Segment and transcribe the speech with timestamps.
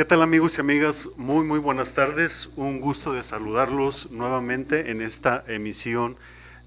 [0.00, 1.10] ¿Qué tal amigos y amigas?
[1.18, 2.48] Muy, muy buenas tardes.
[2.56, 6.16] Un gusto de saludarlos nuevamente en esta emisión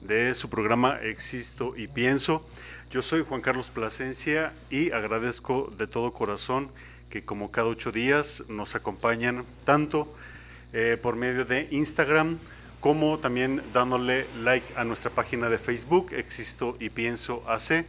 [0.02, 2.46] de su programa Existo y Pienso.
[2.92, 6.69] Yo soy Juan Carlos Plasencia y agradezco de todo corazón
[7.09, 10.13] que como cada ocho días nos acompañan tanto
[10.71, 12.38] eh, por medio de Instagram
[12.81, 17.84] como también dándole like a nuestra página de Facebook Existo y Pienso AC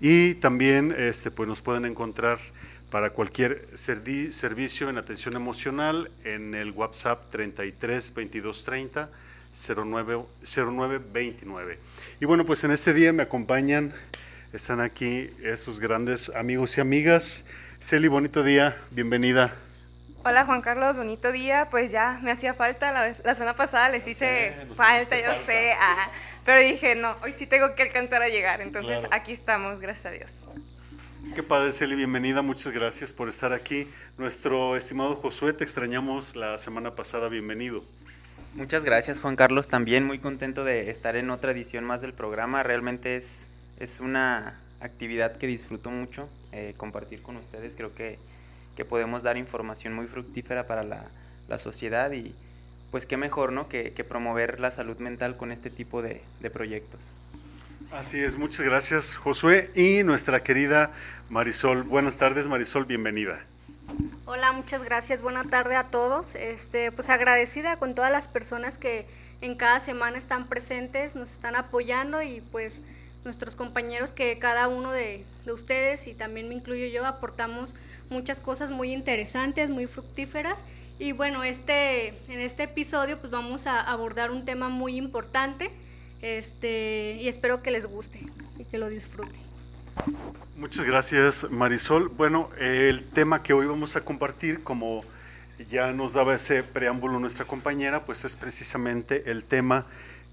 [0.00, 2.38] y también este, pues nos pueden encontrar
[2.90, 9.10] para cualquier servicio en atención emocional en el WhatsApp 33 22 30
[9.52, 11.78] 09, 09 29.
[12.20, 13.92] Y bueno, pues en este día me acompañan,
[14.52, 17.44] están aquí esos grandes amigos y amigas.
[17.80, 19.54] Celi, bonito día, bienvenida.
[20.22, 21.68] Hola Juan Carlos, bonito día.
[21.70, 26.10] Pues ya me hacía falta, la, la semana pasada les hice falta, yo sé, ah,
[26.44, 28.60] pero dije, no, hoy sí tengo que alcanzar a llegar.
[28.60, 30.44] Entonces aquí estamos, gracias a Dios.
[31.34, 33.86] Qué padre, Celi, bienvenida, muchas gracias por estar aquí.
[34.18, 37.84] Nuestro estimado Josué, te extrañamos la semana pasada, bienvenido.
[38.54, 42.64] Muchas gracias, Juan Carlos, también muy contento de estar en otra edición más del programa.
[42.64, 47.76] Realmente es, es una actividad que disfruto mucho, eh, compartir con ustedes.
[47.76, 48.18] Creo que,
[48.74, 51.04] que, podemos dar información muy fructífera para la,
[51.48, 52.34] la sociedad y
[52.90, 53.68] pues qué mejor, ¿no?
[53.68, 57.12] Que, que, promover la salud mental con este tipo de, de proyectos.
[57.92, 60.92] Así es, muchas gracias Josué y nuestra querida
[61.28, 61.82] Marisol.
[61.82, 63.44] Buenas tardes Marisol, bienvenida.
[64.26, 65.22] Hola, muchas gracias.
[65.22, 66.36] Buena tarde a todos.
[66.36, 69.08] Este, pues agradecida con todas las personas que
[69.40, 72.80] en cada semana están presentes, nos están apoyando y pues
[73.24, 77.74] nuestros compañeros que cada uno de, de ustedes y también me incluyo yo aportamos
[78.08, 80.64] muchas cosas muy interesantes, muy fructíferas
[81.00, 85.72] y bueno, este en este episodio pues vamos a abordar un tema muy importante
[86.22, 88.20] este, y espero que les guste
[88.58, 89.40] y que lo disfruten.
[90.56, 92.08] Muchas gracias Marisol.
[92.08, 95.04] Bueno, el tema que hoy vamos a compartir, como
[95.68, 99.86] ya nos daba ese preámbulo nuestra compañera, pues es precisamente el tema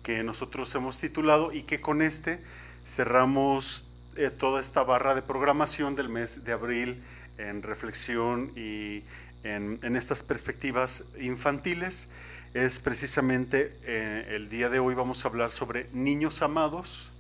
[0.04, 2.40] que nosotros hemos titulado y que con este
[2.86, 7.02] cerramos eh, toda esta barra de programación del mes de abril
[7.38, 9.04] en reflexión y
[9.44, 12.10] en, en estas perspectivas infantiles
[12.54, 17.12] es precisamente eh, el día de hoy vamos a hablar sobre niños amados,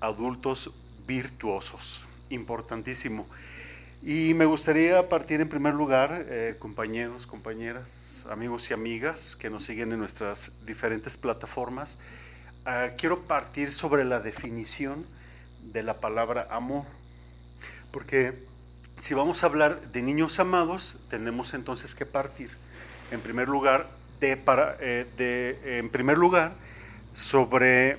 [0.00, 0.72] adultos
[1.06, 2.06] virtuosos.
[2.30, 3.26] Importantísimo.
[4.02, 9.64] Y me gustaría partir en primer lugar, eh, compañeros, compañeras, amigos y amigas que nos
[9.64, 12.00] siguen en nuestras diferentes plataformas,
[12.66, 15.06] uh, quiero partir sobre la definición
[15.72, 16.84] de la palabra amor.
[17.92, 18.42] Porque
[18.96, 22.50] si vamos a hablar de niños amados, tenemos entonces que partir,
[23.12, 23.88] en primer lugar,
[24.22, 26.52] de, para, eh, de, en primer lugar,
[27.10, 27.98] sobre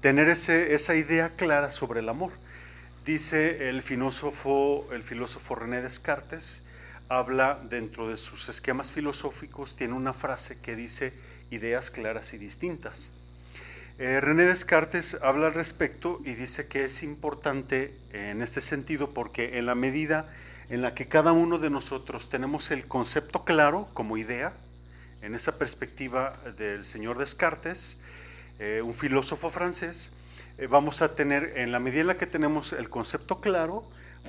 [0.00, 2.32] tener ese, esa idea clara sobre el amor.
[3.06, 6.62] Dice el filósofo, el filósofo René Descartes,
[7.08, 11.14] habla dentro de sus esquemas filosóficos, tiene una frase que dice
[11.50, 13.12] ideas claras y distintas.
[13.98, 19.58] Eh, René Descartes habla al respecto y dice que es importante en este sentido porque
[19.58, 20.28] en la medida
[20.68, 24.54] en la que cada uno de nosotros tenemos el concepto claro como idea,
[25.22, 27.98] en esa perspectiva del señor Descartes,
[28.58, 30.10] eh, un filósofo francés,
[30.58, 33.84] eh, vamos a tener, en la medida en la que tenemos el concepto claro,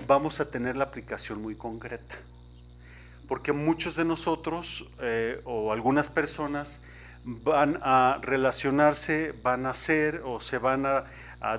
[0.07, 2.15] vamos a tener la aplicación muy concreta.
[3.27, 6.81] Porque muchos de nosotros eh, o algunas personas
[7.25, 11.05] van a relacionarse, van a ser o se van a,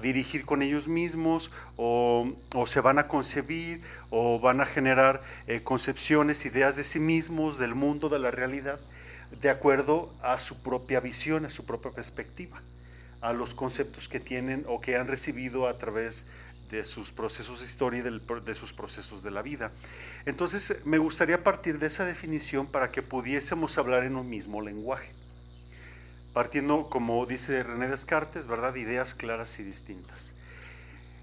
[0.00, 2.26] dirigir con ellos mismos o,
[2.64, 5.20] se van a concebir o van a generar
[5.62, 8.80] concepciones, ideas de sí mismos, del mundo, de la realidad
[9.40, 12.62] de acuerdo a su propia visión, a su propia perspectiva,
[13.20, 16.26] a los conceptos que tienen o que han recibido a través
[16.70, 19.70] de sus procesos de historia y de sus procesos de la vida.
[20.26, 25.12] Entonces, me gustaría partir de esa definición para que pudiésemos hablar en un mismo lenguaje,
[26.32, 30.34] partiendo, como dice René Descartes, ¿verdad?, ideas claras y distintas.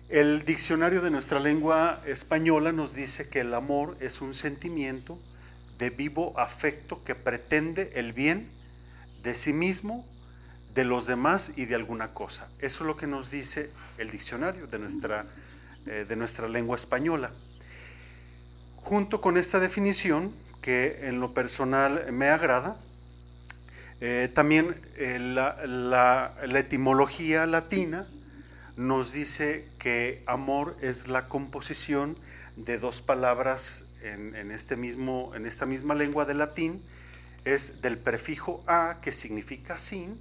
[0.09, 5.17] El diccionario de nuestra lengua española nos dice que el amor es un sentimiento,
[5.81, 8.51] de vivo afecto que pretende el bien
[9.23, 10.05] de sí mismo,
[10.75, 12.49] de los demás y de alguna cosa.
[12.59, 15.25] Eso es lo que nos dice el diccionario de nuestra,
[15.87, 17.31] eh, de nuestra lengua española.
[18.75, 20.31] Junto con esta definición,
[20.61, 22.77] que en lo personal me agrada,
[24.01, 28.07] eh, también eh, la, la, la etimología latina
[28.77, 32.19] nos dice que amor es la composición
[32.55, 36.81] de dos palabras en, este mismo, en esta misma lengua del latín
[37.45, 40.19] es del prefijo a, que significa sin,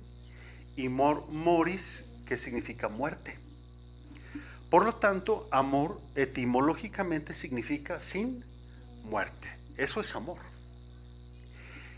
[0.77, 3.39] y mor, moris, que significa muerte.
[4.71, 8.45] Por lo tanto, amor etimológicamente significa sin
[9.05, 9.49] muerte.
[9.77, 10.39] Eso es amor.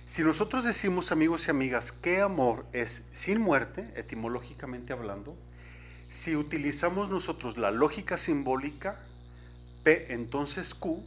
[0.06, 5.36] Si nosotros decimos, amigos y amigas, que amor es sin muerte, etimológicamente hablando,
[6.08, 8.98] si utilizamos nosotros la lógica simbólica,
[9.84, 11.02] P entonces Q,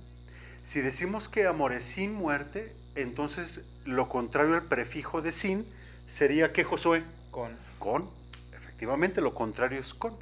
[0.65, 5.63] si decimos que amor es sin muerte, entonces lo contrario al prefijo de sin
[6.07, 7.03] sería que Josué.
[7.29, 7.55] Con.
[7.77, 8.09] Con.
[8.51, 10.17] Efectivamente, lo contrario es con.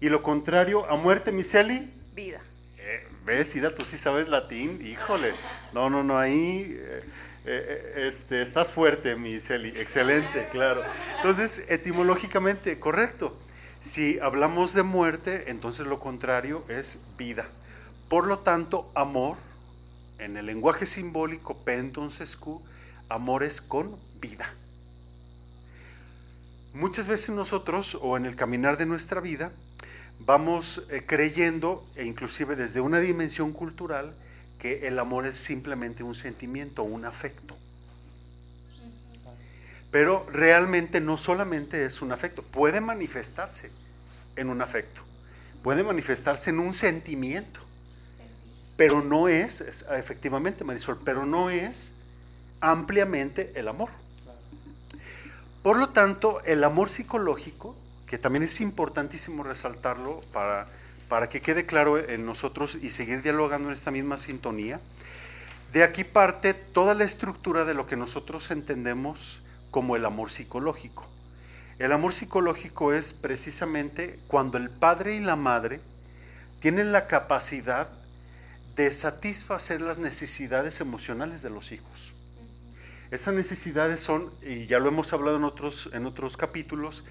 [0.00, 1.88] Y lo contrario a muerte, Miseli.
[2.16, 2.40] Vida.
[2.78, 4.84] Eh, ¿Ves, Ira, tú sí sabes latín?
[4.84, 5.34] Híjole.
[5.72, 7.04] No, no, no, ahí eh,
[7.44, 9.68] eh, este, estás fuerte, Miseli.
[9.78, 10.82] Excelente, claro.
[11.14, 13.38] Entonces, etimológicamente, correcto.
[13.78, 17.48] Si hablamos de muerte, entonces lo contrario es vida.
[18.08, 19.36] Por lo tanto, amor,
[20.18, 22.62] en el lenguaje simbólico, entonces Q,
[23.08, 24.52] amor es con vida.
[26.72, 29.52] Muchas veces nosotros, o en el caminar de nuestra vida,
[30.18, 34.14] vamos eh, creyendo, e inclusive desde una dimensión cultural,
[34.58, 37.56] que el amor es simplemente un sentimiento, un afecto.
[39.90, 43.70] Pero realmente no solamente es un afecto, puede manifestarse
[44.34, 45.02] en un afecto,
[45.62, 47.60] puede manifestarse en un sentimiento,
[48.76, 51.94] pero no es, efectivamente Marisol, pero no es
[52.60, 53.90] ampliamente el amor.
[55.62, 57.74] Por lo tanto, el amor psicológico,
[58.06, 60.68] que también es importantísimo resaltarlo para,
[61.08, 64.80] para que quede claro en nosotros y seguir dialogando en esta misma sintonía,
[65.72, 71.08] de aquí parte toda la estructura de lo que nosotros entendemos como el amor psicológico.
[71.78, 75.80] El amor psicológico es precisamente cuando el padre y la madre
[76.60, 77.90] tienen la capacidad
[78.76, 82.12] de satisfacer las necesidades emocionales de los hijos.
[83.10, 87.04] Esas necesidades son, y ya lo hemos hablado en otros, en otros capítulos,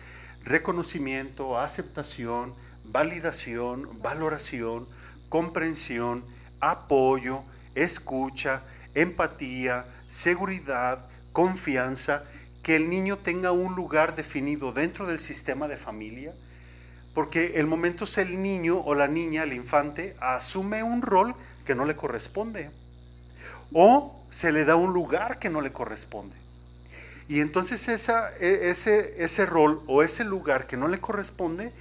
[0.44, 2.53] reconocimiento, aceptación,
[2.83, 4.88] validación, valoración,
[5.29, 6.23] comprensión,
[6.59, 7.41] apoyo,
[7.73, 8.61] escucha,
[8.94, 12.25] empatía, seguridad, confianza,
[12.61, 16.33] que el niño tenga un lugar definido dentro del sistema de familia,
[17.15, 21.35] porque el momento es el niño o la niña, el infante, asume un rol
[21.65, 22.69] que no le corresponde
[23.73, 26.35] o se le da un lugar que no le corresponde.
[27.27, 31.73] Y entonces esa, e, ese, ese rol o ese lugar que no le corresponde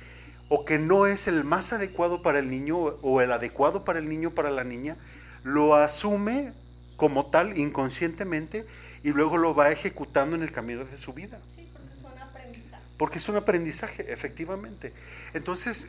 [0.48, 4.08] o que no es el más adecuado para el niño o el adecuado para el
[4.08, 4.96] niño para la niña,
[5.42, 6.52] lo asume
[6.96, 8.66] como tal inconscientemente
[9.02, 11.38] y luego lo va ejecutando en el camino de su vida.
[11.54, 12.82] Sí, porque es un aprendizaje.
[12.96, 14.92] Porque es un aprendizaje, efectivamente.
[15.34, 15.88] Entonces,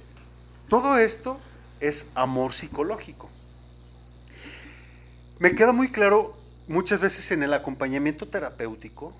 [0.67, 1.39] todo esto
[1.79, 3.29] es amor psicológico.
[5.37, 6.33] Me queda muy claro
[6.69, 9.13] muchas veces en el acompañamiento terapéutico,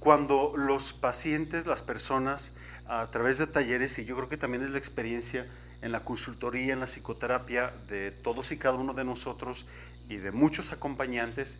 [0.00, 2.52] cuando los pacientes, las personas,
[2.86, 5.46] a través de talleres, y yo creo que también es la experiencia
[5.82, 9.66] en la consultoría, en la psicoterapia de todos y cada uno de nosotros
[10.08, 11.58] y de muchos acompañantes,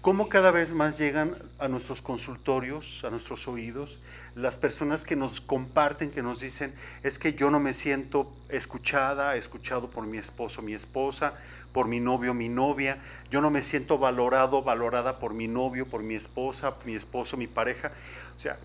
[0.00, 4.00] cómo cada vez más llegan a nuestros consultorios, a nuestros oídos,
[4.34, 9.34] las personas que nos comparten, que nos dicen, es que yo no me siento escuchada,
[9.34, 11.34] escuchado por mi esposo, mi esposa,
[11.72, 12.98] por mi novio, mi novia,
[13.30, 17.46] yo no me siento valorado, valorada por mi novio, por mi esposa, mi esposo, mi
[17.46, 17.92] pareja.
[18.36, 18.58] O sea,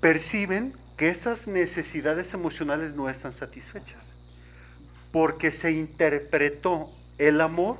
[0.00, 4.14] perciben que esas necesidades emocionales no están satisfechas,
[5.12, 7.76] porque se interpretó el amor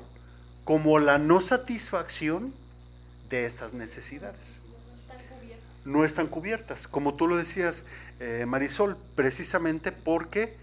[0.64, 2.52] como la no satisfacción
[3.30, 4.60] de estas necesidades.
[5.84, 7.84] No están cubiertas, como tú lo decías,
[8.18, 10.56] eh, Marisol, precisamente porque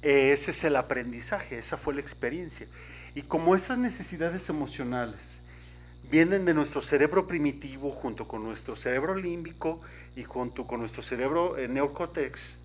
[0.00, 2.66] ese es el aprendizaje, esa fue la experiencia.
[3.14, 5.42] Y como esas necesidades emocionales
[6.10, 9.80] vienen de nuestro cerebro primitivo junto con nuestro cerebro límbico
[10.16, 12.58] y junto con nuestro cerebro eh, neocórtex,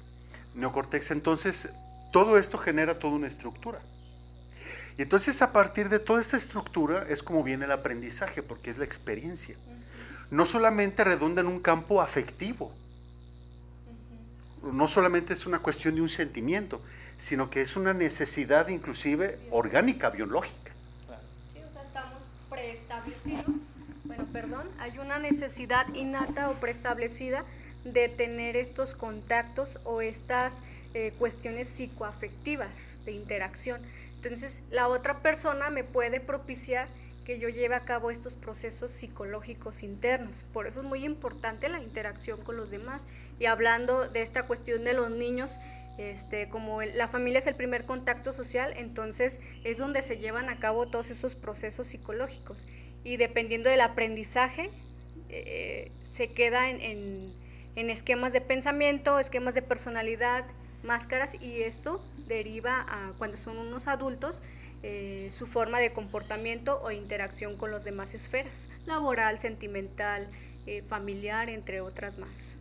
[0.56, 1.70] neocortex, entonces
[2.12, 3.82] todo esto genera toda una estructura.
[4.98, 8.78] Y entonces a partir de toda esta estructura es como viene el aprendizaje, porque es
[8.78, 9.56] la experiencia.
[10.32, 12.74] No solamente redunda en un campo afectivo,
[14.64, 16.82] no solamente es una cuestión de un sentimiento,
[17.18, 20.72] sino que es una necesidad inclusive orgánica, biológica.
[21.54, 23.46] Sí, o sea, estamos preestablecidos,
[24.06, 27.44] bueno, perdón, hay una necesidad innata o preestablecida
[27.84, 30.62] de tener estos contactos o estas
[30.94, 33.82] eh, cuestiones psicoafectivas de interacción.
[34.16, 36.88] Entonces, la otra persona me puede propiciar
[37.24, 40.46] que yo lleve a cabo estos procesos psicológicos internos.
[40.54, 43.06] Por eso es muy importante la interacción con los demás.
[43.38, 45.60] Y hablando de esta cuestión de los niños,
[45.98, 50.60] este, como la familia es el primer contacto social, entonces es donde se llevan a
[50.60, 52.68] cabo todos esos procesos psicológicos.
[53.04, 54.70] Y dependiendo del aprendizaje,
[55.30, 57.34] eh, se queda en,
[57.76, 60.46] esquemas de pensamiento, esquemas de personalidad,
[60.84, 62.86] máscaras, y esto deriva
[63.18, 64.42] cuando son unos adultos
[64.84, 70.28] eh, su forma de comportamiento o interacción con los demás esferas, laboral, sentimental,
[70.68, 72.58] eh, familiar, entre otras más.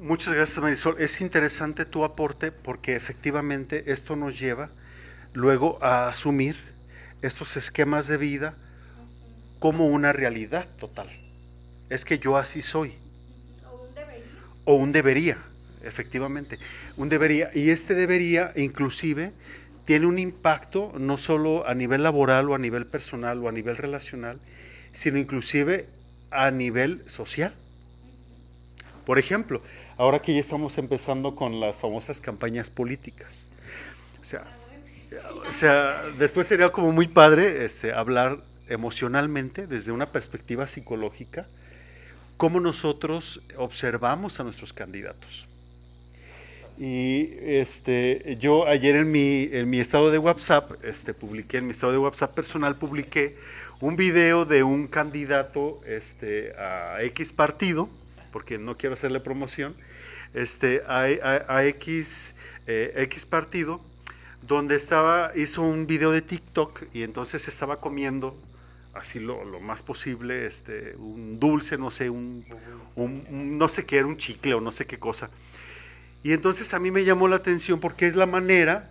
[0.00, 0.96] Muchas gracias Marisol.
[1.00, 4.70] Es interesante tu aporte porque efectivamente esto nos lleva
[5.34, 6.56] luego a asumir
[7.20, 8.54] estos esquemas de vida
[9.58, 11.08] como una realidad total.
[11.90, 12.94] Es que yo así soy.
[13.68, 14.24] O un debería.
[14.64, 15.38] O un debería,
[15.82, 16.58] efectivamente.
[16.96, 17.50] Un debería.
[17.54, 19.32] Y este debería inclusive
[19.84, 23.76] tiene un impacto no solo a nivel laboral o a nivel personal o a nivel
[23.76, 24.38] relacional,
[24.92, 25.88] sino inclusive
[26.30, 27.54] a nivel social.
[29.08, 29.62] Por ejemplo,
[29.96, 33.46] ahora que ya estamos empezando con las famosas campañas políticas.
[34.20, 34.44] O sea,
[35.48, 41.46] o sea después sería como muy padre este, hablar emocionalmente, desde una perspectiva psicológica,
[42.36, 45.48] cómo nosotros observamos a nuestros candidatos.
[46.78, 51.70] Y este, yo ayer en mi, en mi estado de WhatsApp, este, publiqué, en mi
[51.70, 53.38] estado de WhatsApp personal, publiqué
[53.80, 57.88] un video de un candidato este, a X partido,
[58.30, 59.76] porque no quiero hacerle promoción,
[60.34, 62.34] este, a, X,
[62.66, 63.80] eh, X partido,
[64.42, 68.36] donde estaba, hizo un video de TikTok y entonces estaba comiendo
[68.94, 72.44] así lo, más posible, este, un dulce, no sé, un,
[72.96, 75.30] no sé qué era, un chicle o no sé qué cosa.
[76.22, 78.90] Y entonces a mí me llamó la atención porque es la manera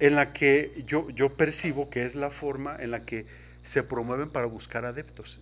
[0.00, 3.26] en la que yo, yo percibo que es la forma en la que
[3.62, 5.40] se promueven para buscar adeptos.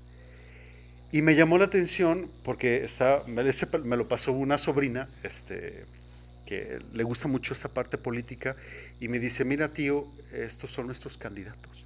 [1.12, 5.84] Y me llamó la atención porque está, me, lo pasó una sobrina, este,
[6.46, 8.56] que le gusta mucho esta parte política,
[8.98, 11.84] y me dice, mira tío, estos son nuestros candidatos.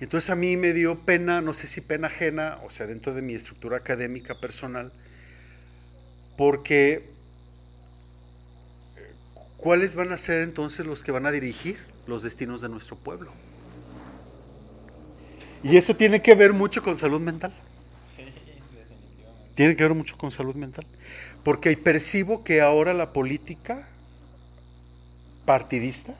[0.00, 3.12] Y entonces a mí me dio pena, no sé si pena ajena, o sea, dentro
[3.12, 4.90] de mi estructura académica personal,
[6.38, 7.04] porque
[9.58, 13.32] ¿cuáles van a ser entonces los que van a dirigir los destinos de nuestro pueblo?
[15.62, 17.52] Y eso tiene que ver mucho con salud mental.
[19.54, 20.86] Tiene que ver mucho con salud mental.
[21.42, 23.88] Porque percibo que ahora la política
[25.46, 26.14] partidista,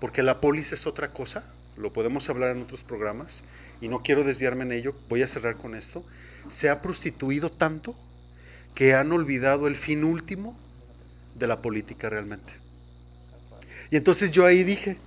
[0.00, 1.44] porque la polis es otra cosa,
[1.76, 3.44] lo podemos hablar en otros programas,
[3.80, 6.04] y no quiero desviarme en ello, voy a cerrar con esto,
[6.48, 7.94] se ha prostituido tanto
[8.74, 10.58] que han olvidado el fin último
[11.34, 12.52] de la política realmente.
[13.90, 14.98] Y entonces yo ahí dije,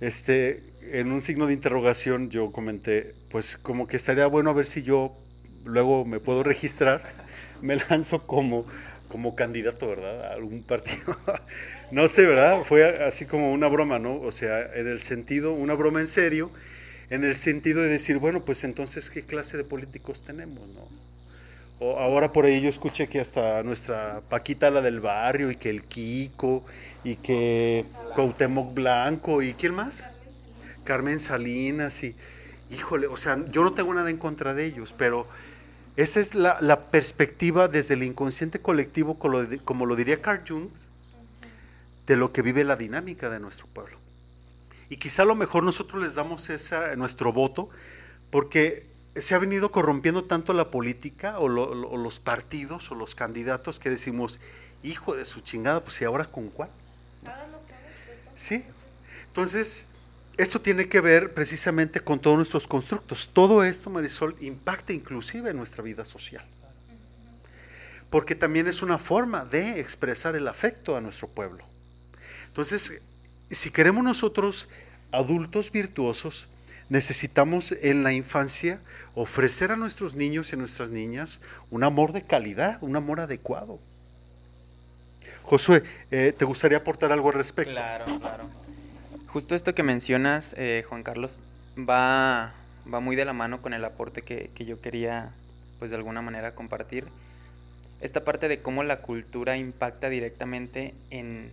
[0.00, 4.66] este, en un signo de interrogación yo comenté, pues como que estaría bueno a ver
[4.66, 5.16] si yo
[5.64, 7.02] luego me puedo registrar,
[7.62, 8.66] me lanzo como,
[9.08, 10.26] como candidato, ¿verdad?
[10.26, 11.16] A algún partido.
[11.90, 12.62] no sé, ¿verdad?
[12.64, 14.20] Fue así como una broma, ¿no?
[14.20, 16.50] O sea, en el sentido, una broma en serio,
[17.10, 20.88] en el sentido de decir, bueno, pues entonces, ¿qué clase de políticos tenemos, no?
[21.80, 25.70] O ahora por ahí yo escuché que hasta nuestra Paquita, la del barrio, y que
[25.70, 26.64] el Kiko,
[27.04, 27.84] y que
[28.16, 30.08] Cuauhtémoc Blanco, ¿y quién más?
[30.88, 32.16] Carmen Salinas, y
[32.70, 35.28] híjole, o sea, yo no tengo nada en contra de ellos, pero
[35.96, 40.70] esa es la, perspectiva desde el inconsciente colectivo, como lo, como lo diría Carl Jung,
[42.06, 43.98] de lo que vive la dinámica de nuestro pueblo.
[44.88, 47.68] Y quizá a lo mejor nosotros les damos esa, nuestro voto,
[48.30, 53.90] porque se ha venido corrompiendo tanto la política o, los partidos o los candidatos que
[53.90, 54.40] decimos,
[54.82, 56.70] hijo de su chingada, pues ¿y ahora con cuál?
[58.36, 58.64] Sí.
[59.26, 59.86] Entonces,
[60.38, 63.28] esto tiene que ver precisamente con todos nuestros constructos.
[63.32, 66.44] Todo esto, Marisol, impacta inclusive en nuestra vida social.
[68.08, 71.64] Porque también es una forma de expresar el afecto a nuestro pueblo.
[72.46, 73.00] Entonces,
[73.50, 74.68] si queremos nosotros
[75.10, 76.46] adultos virtuosos,
[76.88, 78.80] necesitamos en la infancia
[79.16, 81.40] ofrecer a nuestros niños y a nuestras niñas
[81.70, 83.80] un amor de calidad, un amor adecuado.
[85.42, 87.72] Josué, eh, ¿te gustaría aportar algo al respecto?
[87.72, 88.57] Claro, claro.
[89.28, 91.38] Justo esto que mencionas, eh, Juan Carlos,
[91.78, 92.54] va,
[92.92, 95.32] va muy de la mano con el aporte que, que yo quería,
[95.78, 97.06] pues de alguna manera, compartir.
[98.00, 101.52] Esta parte de cómo la cultura impacta directamente en,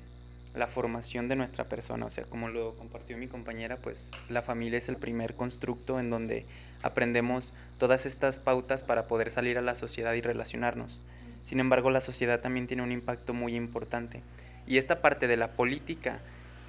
[0.55, 2.05] la formación de nuestra persona.
[2.05, 6.09] O sea, como lo compartió mi compañera, pues la familia es el primer constructo en
[6.09, 6.45] donde
[6.81, 10.99] aprendemos todas estas pautas para poder salir a la sociedad y relacionarnos.
[11.43, 14.21] Sin embargo, la sociedad también tiene un impacto muy importante.
[14.65, 16.19] Y esta parte de la política,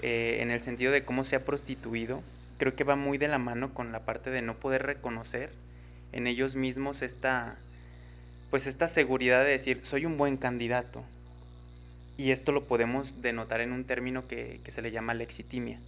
[0.03, 2.23] eh, en el sentido de cómo se ha prostituido,
[2.59, 5.51] creo que va muy de la mano con la parte de no poder reconocer
[6.13, 7.57] en ellos mismos esta,
[8.51, 11.05] pues esta seguridad de decir, soy un buen candidato,
[12.17, 15.79] y esto lo podemos denotar en un término que, se le llama lexitimia.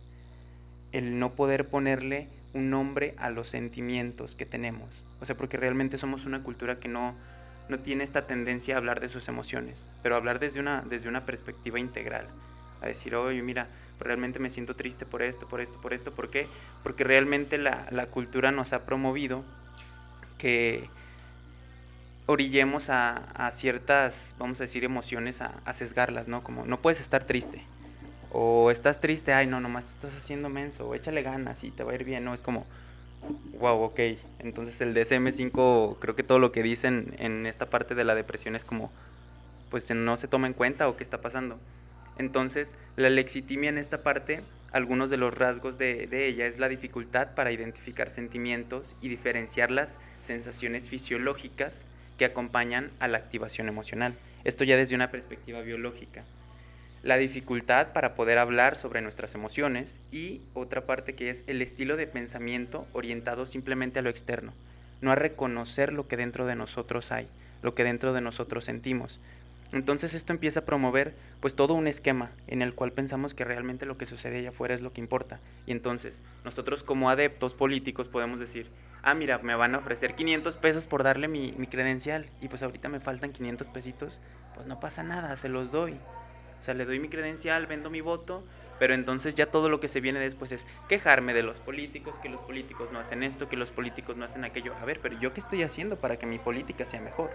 [0.92, 5.04] El no poder ponerle un nombre a los sentimientos que tenemos.
[5.20, 7.16] O sea, porque realmente somos una cultura que no,
[7.68, 11.24] no tiene esta tendencia a hablar de sus emociones, pero hablar desde una, desde una
[11.24, 12.26] perspectiva integral.
[12.80, 16.14] A decir, oye, mira, realmente me siento triste por esto, por esto, por esto.
[16.14, 16.48] ¿Por qué?
[16.82, 19.44] Porque realmente la, la cultura nos ha promovido
[20.38, 20.88] que
[22.26, 26.44] orillemos a, ciertas, vamos a decir, emociones a, a, sesgarlas, ¿no?
[26.44, 27.62] Como no puedes estar triste.
[28.30, 31.92] O estás triste, ay, no, nomás estás haciendo menso, o échale ganas y te va
[31.92, 32.34] a ir bien, ¿no?
[32.34, 32.66] Es como,
[33.58, 34.00] wow, ok.
[34.40, 38.56] Entonces el DSM5, creo que todo lo que dicen en esta parte de la depresión
[38.56, 38.92] es como,
[39.70, 41.58] pues no se toma en cuenta o qué está pasando.
[42.18, 46.68] Entonces, la lexitimia en esta parte, algunos de los rasgos de, de, ella es la
[46.68, 51.86] dificultad para identificar sentimientos y diferenciar las sensaciones fisiológicas
[52.18, 54.18] que acompañan a la activación emocional.
[54.44, 56.24] Esto ya desde una perspectiva biológica
[57.02, 61.96] la dificultad para poder hablar sobre nuestras emociones y otra parte que es el estilo
[61.96, 64.52] de pensamiento orientado simplemente a lo externo,
[65.00, 67.28] no a reconocer lo que dentro de nosotros hay,
[67.62, 69.20] lo que dentro de nosotros sentimos.
[69.72, 73.84] Entonces esto empieza a promover pues todo un esquema en el cual pensamos que realmente
[73.84, 75.40] lo que sucede allá afuera es lo que importa.
[75.66, 78.70] Y entonces nosotros como adeptos políticos podemos decir,
[79.02, 82.62] ah mira, me van a ofrecer 500 pesos por darle mi, mi credencial y pues
[82.62, 84.20] ahorita me faltan 500 pesitos,
[84.54, 85.98] pues no pasa nada, se los doy.
[86.58, 88.44] O sea, le doy mi credencial, vendo mi voto,
[88.78, 92.28] pero entonces ya todo lo que se viene después es quejarme de los políticos, que
[92.28, 94.74] los políticos no hacen esto, que los políticos no hacen aquello.
[94.80, 97.30] A ver, pero yo qué estoy haciendo para que mi política sea mejor?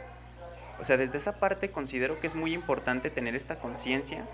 [0.80, 4.28] O sea, desde esa parte considero que es muy importante tener esta conciencia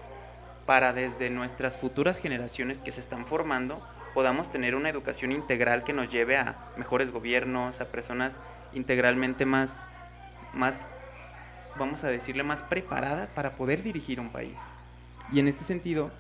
[0.66, 3.82] para desde nuestras futuras generaciones que se están formando
[4.14, 8.40] podamos tener una educación integral que nos lleve a mejores gobiernos, a personas
[8.74, 9.88] integralmente más,
[10.54, 10.92] más
[11.78, 14.58] vamos a decirle, más preparadas para poder dirigir un país.
[15.32, 16.12] Y en este sentido,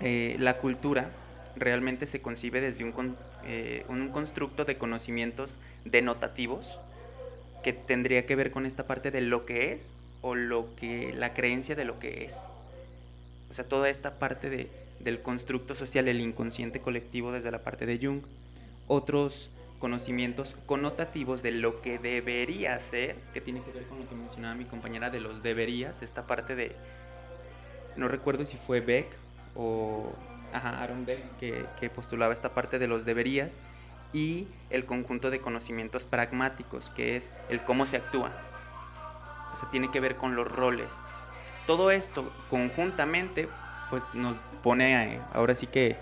[0.00, 1.10] eh, la cultura
[1.56, 6.80] realmente se concibe desde un, eh, un constructo de conocimientos denotativos
[7.62, 11.34] que tendría que ver con esta parte de lo que es o lo que la
[11.34, 12.48] creencia de lo que es.
[13.50, 17.86] O sea, toda esta parte de, del constructo social, el inconsciente colectivo desde la parte
[17.86, 18.22] de Jung.
[18.88, 24.14] Otros conocimientos connotativos de lo que debería ser, que tiene que ver con lo que
[24.14, 26.76] mencionaba mi compañera de los deberías, esta parte de,
[27.96, 29.08] no recuerdo si fue Beck
[29.56, 30.12] o
[30.52, 33.60] ajá, Aaron Beck que, que postulaba esta parte de los deberías,
[34.12, 38.32] y el conjunto de conocimientos pragmáticos, que es el cómo se actúa.
[39.52, 40.94] O sea, tiene que ver con los roles.
[41.66, 43.48] Todo esto conjuntamente,
[43.90, 45.96] pues nos pone ahora sí que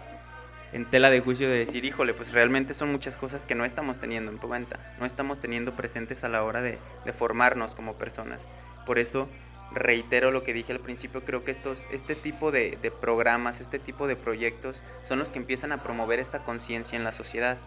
[0.72, 3.98] en tela de juicio de decir, híjole, pues realmente son muchas cosas que no estamos
[3.98, 6.78] teniendo en cuenta, no estamos teniendo presentes a la hora de,
[7.12, 8.48] formarnos como personas.
[8.86, 9.28] Por eso
[9.72, 14.06] reitero lo que dije al principio, creo que estos, este tipo de, programas, este tipo
[14.06, 17.58] de proyectos son los que empiezan a promover esta conciencia en la sociedad.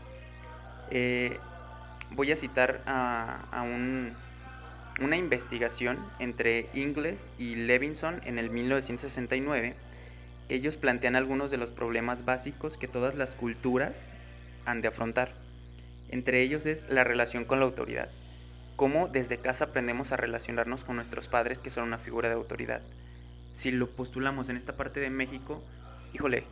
[0.96, 1.40] Eh,
[2.12, 3.66] voy a citar a,
[5.02, 9.76] una investigación entre Ingles y Levinson en el 1969
[10.50, 14.10] ellos plantean algunos de los problemas básicos que todas las culturas
[14.66, 15.34] han de afrontar.
[16.10, 18.10] Entre ellos es la relación con la autoridad.
[18.76, 22.84] Cómo desde casa aprendemos a relacionarnos con nuestros padres que son una figura de autoridad.
[23.52, 25.64] Si lo postulamos en esta parte de México,
[26.14, 26.44] híjole,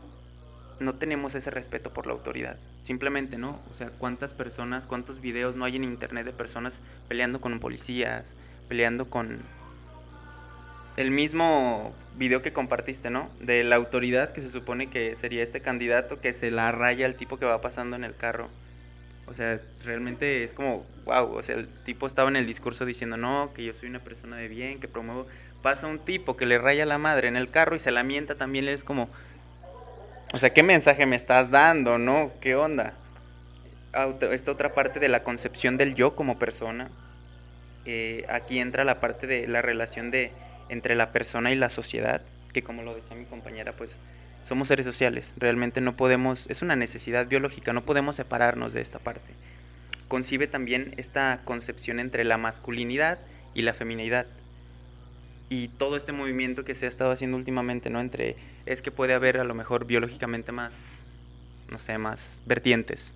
[0.81, 2.57] no tenemos ese respeto por la autoridad.
[2.81, 3.59] Simplemente, ¿no?
[3.71, 8.35] O sea, cuántas personas, cuántos videos no hay en internet de personas peleando con policías,
[8.67, 9.39] peleando con
[10.97, 13.29] el mismo video que compartiste, ¿no?
[13.39, 17.15] De la autoridad que se supone que sería este candidato que se la raya al
[17.15, 18.49] tipo que va pasando en el carro.
[19.27, 23.15] O sea, realmente es como, wow, o sea, el tipo estaba en el discurso diciendo,
[23.15, 25.27] no, que yo soy una persona de bien, que promuevo.
[25.61, 28.35] Pasa un tipo que le raya la madre en el carro y se la mienta
[28.35, 29.09] también, es como,
[30.33, 32.31] o sea, ¿qué mensaje me estás dando, no?
[32.39, 32.93] ¿Qué onda?
[34.31, 36.89] Esta otra parte de la concepción del yo como persona.
[37.85, 40.31] Eh, aquí entra la parte de la relación de
[40.69, 42.21] entre la persona y la sociedad,
[42.53, 43.99] que como lo decía mi compañera, pues
[44.43, 48.99] somos seres sociales, realmente no podemos, es una necesidad biológica, no podemos separarnos de esta
[48.99, 49.33] parte.
[50.07, 53.19] Concibe también esta concepción entre la masculinidad
[53.53, 54.25] y la feminidad.
[55.51, 57.99] Y todo este movimiento que se ha estado haciendo últimamente, ¿no?
[57.99, 61.07] Entre, es que puede haber a lo mejor biológicamente más,
[61.69, 63.13] no sé, más vertientes.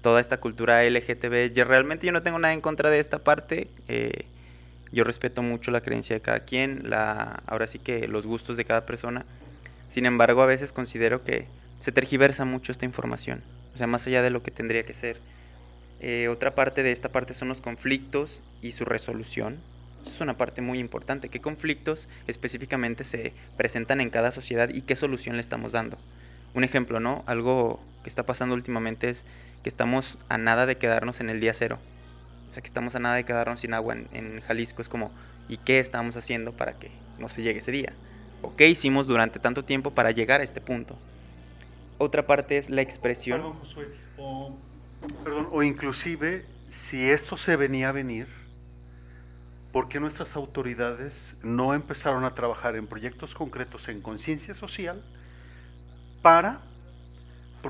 [0.00, 3.68] Toda esta cultura LGTB, yo, realmente yo no tengo nada en contra de esta parte.
[3.86, 4.24] Eh,
[4.92, 8.64] yo respeto mucho la creencia de cada quien, la, ahora sí que los gustos de
[8.64, 9.26] cada persona.
[9.90, 11.48] Sin embargo, a veces considero que
[11.80, 13.42] se tergiversa mucho esta información,
[13.74, 15.18] o sea, más allá de lo que tendría que ser.
[16.00, 19.58] Eh, otra parte de esta parte son los conflictos y su resolución.
[20.04, 21.28] Es una parte muy importante.
[21.28, 25.98] ¿Qué conflictos específicamente se presentan en cada sociedad y qué solución le estamos dando?
[26.54, 27.22] Un ejemplo, ¿no?
[27.26, 29.24] Algo que está pasando últimamente es
[29.62, 31.78] que estamos a nada de quedarnos en el día cero.
[32.48, 34.82] O sea, que estamos a nada de quedarnos sin agua en, Jalisco.
[34.82, 35.12] Es como,
[35.48, 37.92] ¿y qué estamos haciendo para que no se llegue ese día?
[38.42, 40.98] ¿O qué hicimos durante tanto tiempo para llegar a este punto?
[41.98, 43.40] Otra parte es la expresión.
[43.40, 43.88] Perdón, Josué.
[44.18, 44.56] O,
[45.24, 48.26] perdón, o inclusive si esto se venía a venir,
[49.72, 55.02] ¿por qué nuestras autoridades no empezaron a trabajar en proyectos concretos en conciencia social
[56.20, 56.60] para,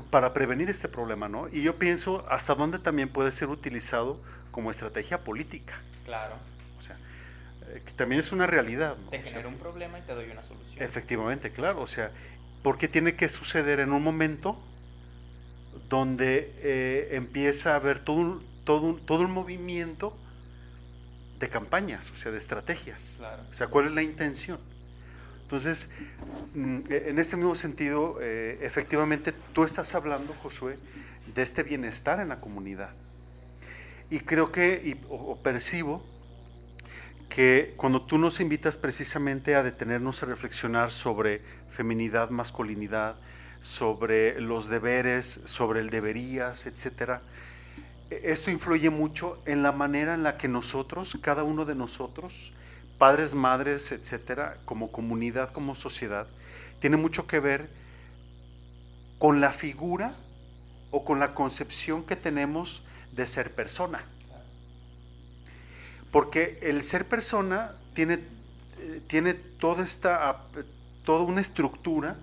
[0.09, 1.29] para prevenir este problema?
[1.29, 1.47] ¿no?
[1.47, 4.19] Y yo pienso hasta dónde también puede ser utilizado
[4.51, 5.79] como estrategia política.
[6.05, 6.35] Claro.
[6.77, 6.97] O sea,
[7.69, 8.97] eh, que también es una realidad.
[8.97, 9.09] ¿no?
[9.09, 10.83] Te genero un problema y te doy una solución.
[10.83, 11.81] Efectivamente, claro.
[11.81, 12.11] O sea,
[12.61, 14.59] ¿por qué tiene que suceder en un momento
[15.89, 20.17] donde eh, empieza a haber todo un, todo, todo un movimiento
[21.43, 23.19] de campañas, o sea, de estrategias.
[23.51, 24.59] O sea, ¿cuál es la intención?
[25.41, 25.89] Entonces,
[26.53, 30.77] mm, e, en este mismo sentido, eh, efectivamente, tú estás hablando, Josué,
[31.35, 32.91] de este bienestar en la comunidad.
[34.09, 36.01] Y creo que, o, percibo,
[37.27, 43.15] que cuando tú nos invitas precisamente a detenernos a reflexionar sobre feminidad, masculinidad,
[43.59, 47.21] sobre los deberes, sobre el deberías, etcétera,
[48.23, 52.53] esto influye mucho en la manera en la que nosotros, cada uno de nosotros,
[52.97, 56.27] padres, madres, etcétera, como comunidad, como sociedad,
[56.79, 57.69] tiene mucho que ver
[59.19, 60.15] con la figura
[60.91, 64.03] o con la concepción que tenemos de ser persona.
[66.11, 68.19] Porque el ser persona tiene,
[68.79, 70.41] eh, tiene toda esta
[71.03, 72.15] toda una estructura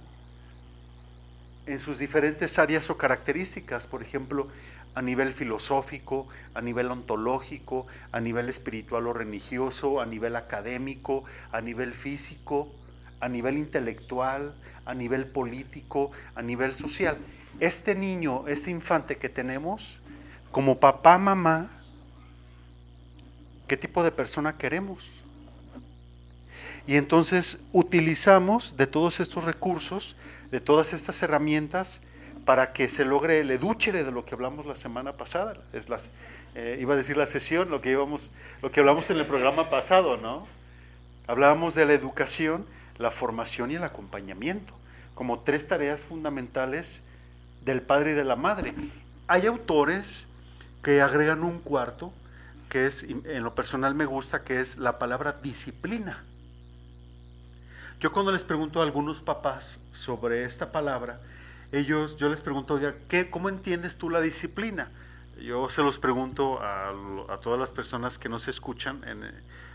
[1.67, 3.87] en sus diferentes áreas o características.
[3.87, 4.49] Por ejemplo,
[4.95, 11.61] a nivel filosófico, a nivel ontológico, a nivel espiritual o religioso, a nivel académico, a
[11.61, 12.69] nivel físico,
[13.21, 17.19] a nivel intelectual, a nivel político, a nivel social.
[17.61, 20.01] Este niño, este infante que tenemos,
[20.51, 21.71] como papá, mamá,
[23.69, 25.23] ¿qué tipo de persona queremos?
[26.87, 30.17] Y entonces utilizamos de todos estos recursos,
[30.51, 32.01] de todas estas herramientas,
[32.51, 35.57] para que se logre el edúchere de lo que hablamos la semana pasada.
[35.73, 36.11] Es las,
[36.57, 39.71] eh, iba a decir la sesión, lo que, íbamos, lo que hablamos en el programa
[39.71, 40.49] pasado, ¿no?
[41.29, 42.67] Hablábamos de la educación,
[42.99, 44.75] la formación y el acompañamiento,
[45.15, 47.05] como tres tareas fundamentales
[47.65, 48.75] del padre y de la madre.
[49.29, 50.27] Hay autores
[50.83, 52.13] que agregan un cuarto,
[52.69, 56.25] que es, en lo personal me gusta, que es la palabra disciplina.
[58.01, 61.21] Yo cuando les pregunto a algunos papás sobre esta palabra,
[61.73, 64.91] ellos, yo les pregunto, ¿qué, ¿cómo entiendes tú la disciplina?
[65.41, 66.93] Yo se los pregunto a,
[67.41, 69.03] todas las personas que nos escuchan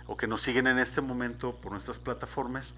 [0.06, 2.76] o que nos siguen en este momento por nuestras plataformas,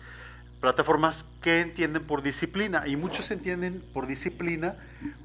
[0.61, 2.83] plataformas, ¿qué entienden por disciplina?
[2.87, 4.75] Y muchos entienden por disciplina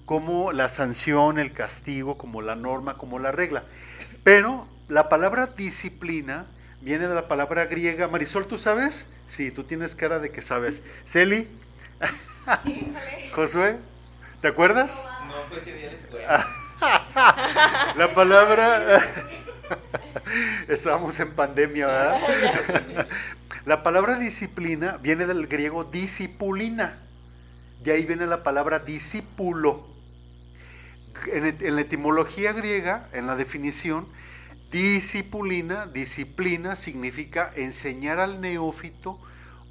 [0.07, 3.65] como la sanción, el castigo, como la norma, como la regla.
[4.25, 6.47] Pero la palabra disciplina
[6.81, 8.09] viene de la palabra griega.
[8.09, 9.09] Marisol, ¿tú sabes?
[9.27, 10.83] Sí, tú tienes cara de que sabes.
[11.05, 11.49] Celi.
[13.35, 13.79] Josué,
[14.41, 15.11] ¿te acuerdas?
[15.27, 15.73] No, pues sí,
[17.97, 19.01] La palabra.
[20.69, 23.09] Estábamos en pandemia, ¿verdad?
[23.65, 26.99] La palabra disciplina viene del griego discipulina.
[27.83, 29.87] De ahí viene la palabra discípulo.
[31.33, 34.09] En, la etimología griega, en la definición,
[34.73, 39.21] discipulina, disciplina significa enseñar al neófito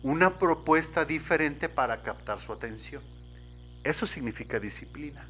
[0.03, 3.03] una propuesta diferente para captar su atención.
[3.83, 5.27] Eso significa disciplina.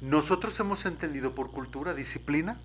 [0.00, 2.58] Nosotros hemos entendido por cultura disciplina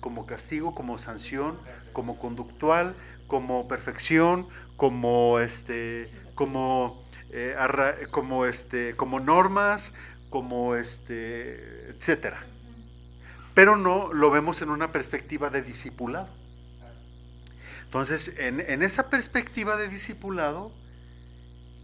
[0.00, 1.58] como castigo, como sanción,
[1.92, 2.94] como conductual,
[3.26, 7.56] como perfección, como este, como, eh,
[8.10, 9.94] como este, como normas,
[10.30, 12.44] como este, etcétera.
[13.54, 16.28] Pero no lo vemos en una perspectiva de discipulado.
[17.86, 20.72] Entonces, en, esa perspectiva de discipulado,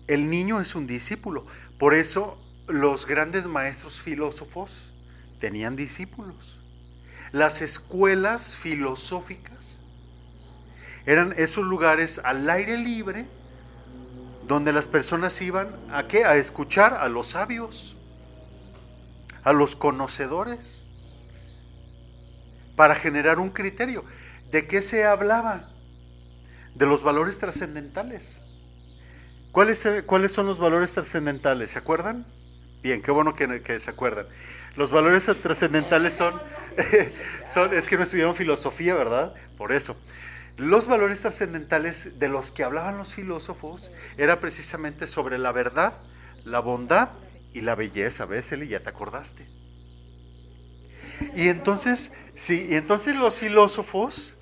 [0.08, 1.46] el niño es un discípulo.
[1.78, 2.36] Por eso
[2.66, 4.92] los grandes maestros filósofos
[5.38, 6.58] tenían discípulos.
[7.30, 9.80] Las escuelas filosóficas
[11.06, 13.26] eran esos lugares al aire libre
[14.46, 16.24] donde las personas iban a qué?
[16.24, 17.96] A escuchar a los sabios,
[19.44, 20.84] a los conocedores,
[22.76, 24.04] para generar un criterio.
[24.50, 25.71] ¿De qué se hablaba?
[26.74, 28.42] De los valores trascendentales.
[29.52, 31.72] ¿Cuáles, ¿Cuáles son los valores trascendentales?
[31.72, 32.26] ¿Se acuerdan?
[32.82, 34.26] Bien, qué bueno que, se acuerdan.
[34.76, 36.40] Los valores trascendentales son,
[37.46, 39.34] son, es que no estudiaron filosofía, ¿verdad?
[39.56, 39.96] Por eso.
[40.56, 45.94] Los valores trascendentales de los que hablaban los filósofos era precisamente sobre la verdad,
[46.44, 47.10] la bondad
[47.52, 48.26] y la belleza.
[48.26, 48.50] ¿Ves?
[48.68, 49.46] Ya te acordaste.
[51.34, 54.36] Y entonces, sí, y entonces los filósofos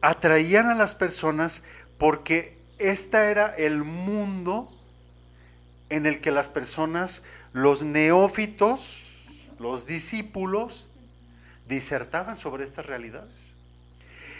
[0.00, 1.62] atraían a las personas
[1.98, 4.72] porque este era el mundo
[5.88, 10.88] en el que las personas, los neófitos, los discípulos,
[11.68, 13.54] disertaban sobre estas realidades.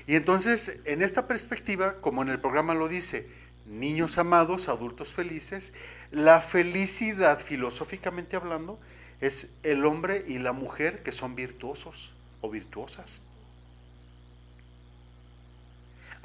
[0.06, 3.28] Y entonces, en esta perspectiva, como en el programa lo dice,
[3.66, 5.72] niños amados, adultos felices,
[6.12, 8.78] la felicidad, filosóficamente hablando,
[9.20, 13.22] es el hombre y la mujer que son virtuosos o virtuosas.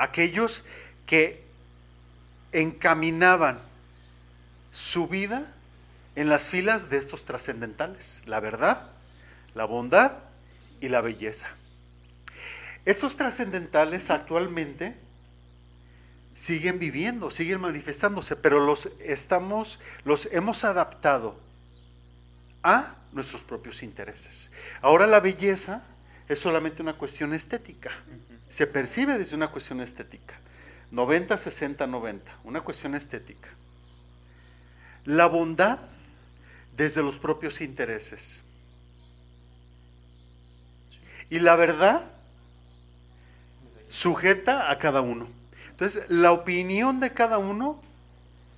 [0.02, 0.66] Aquellos
[1.06, 1.44] que
[2.52, 3.60] encaminaban
[4.72, 5.54] su vida
[6.16, 8.90] en las filas de estos trascendentales, la verdad,
[9.54, 10.14] la bondad
[10.80, 11.50] y la belleza.
[12.84, 14.98] Estos trascendentales actualmente
[16.34, 21.40] siguen viviendo, siguen manifestándose, pero los estamos, los hemos adaptado
[22.64, 24.50] a nuestros propios intereses.
[24.82, 25.84] Ahora la belleza
[26.28, 27.92] es solamente una cuestión estética.
[28.52, 30.36] Se percibe desde una cuestión estética.
[30.92, 33.48] 90, 60, 90, una cuestión estética.
[35.06, 35.80] La bondad
[36.76, 38.44] desde los propios intereses.
[41.30, 42.04] Y la verdad
[43.88, 45.30] sujeta a cada uno.
[45.70, 47.82] Entonces, la opinión de cada uno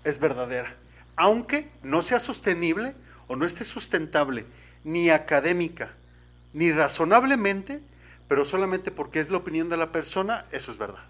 [0.03, 0.75] es verdadera,
[1.15, 2.95] aunque no sea sostenible
[3.27, 4.47] o no esté sustentable
[4.83, 5.93] ni académica
[6.51, 7.83] ni razonablemente,
[8.27, 11.03] pero solamente porque es la opinión de la persona, eso es verdad.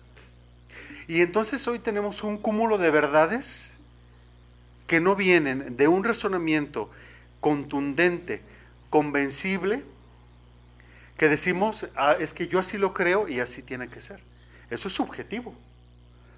[1.07, 3.75] Y entonces hoy tenemos un cúmulo de verdades
[4.87, 6.89] que no vienen de un razonamiento
[7.39, 8.41] contundente,
[8.89, 9.83] convencible,
[11.17, 14.21] que decimos, ah, es que yo así lo creo y así tiene que ser.
[14.69, 15.53] Eso es subjetivo,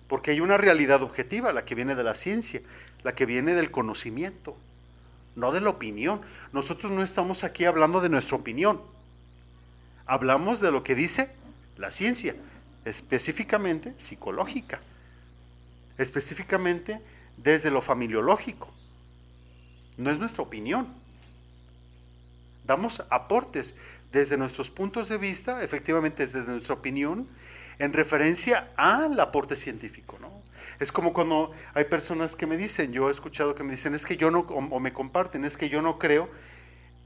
[0.08, 2.62] porque hay una realidad objetiva, la que viene de la ciencia,
[3.04, 4.58] la que viene del conocimiento,
[5.36, 6.22] no de la opinión.
[6.52, 8.82] Nosotros no estamos aquí hablando de nuestra opinión,
[10.06, 11.30] hablamos de lo que dice
[11.78, 12.36] la ciencia,
[12.86, 14.80] específicamente psicológica,
[15.98, 17.02] específicamente
[17.38, 18.70] desde lo familiológico.
[19.98, 20.88] No es nuestra opinión.
[22.66, 23.76] Damos aportes
[24.12, 27.28] desde nuestros puntos de vista, efectivamente desde nuestra opinión,
[27.80, 30.32] en referencia al aporte científico, ¿no?
[30.80, 34.06] Es como cuando hay personas que me dicen, yo he escuchado que me dicen, es
[34.06, 36.30] que yo no, o me comparten, es que yo no creo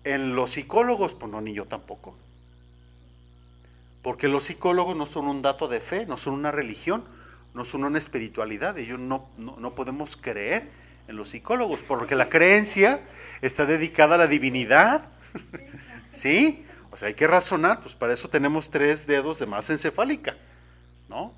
[0.03, 2.15] en los psicólogos, pues no, ni yo tampoco.
[4.01, 7.03] Porque los psicólogos no son un dato de fe, no son una religión,
[7.53, 10.69] no son una espiritualidad, ellos no, no, podemos creer
[11.07, 13.01] en los psicólogos, porque la creencia
[13.41, 15.09] está dedicada a la divinidad.
[16.11, 16.65] ¿Sí?
[16.91, 20.37] O sea, hay que razonar, pues para eso tenemos tres dedos de masa encefálica,
[21.07, 21.33] ¿no?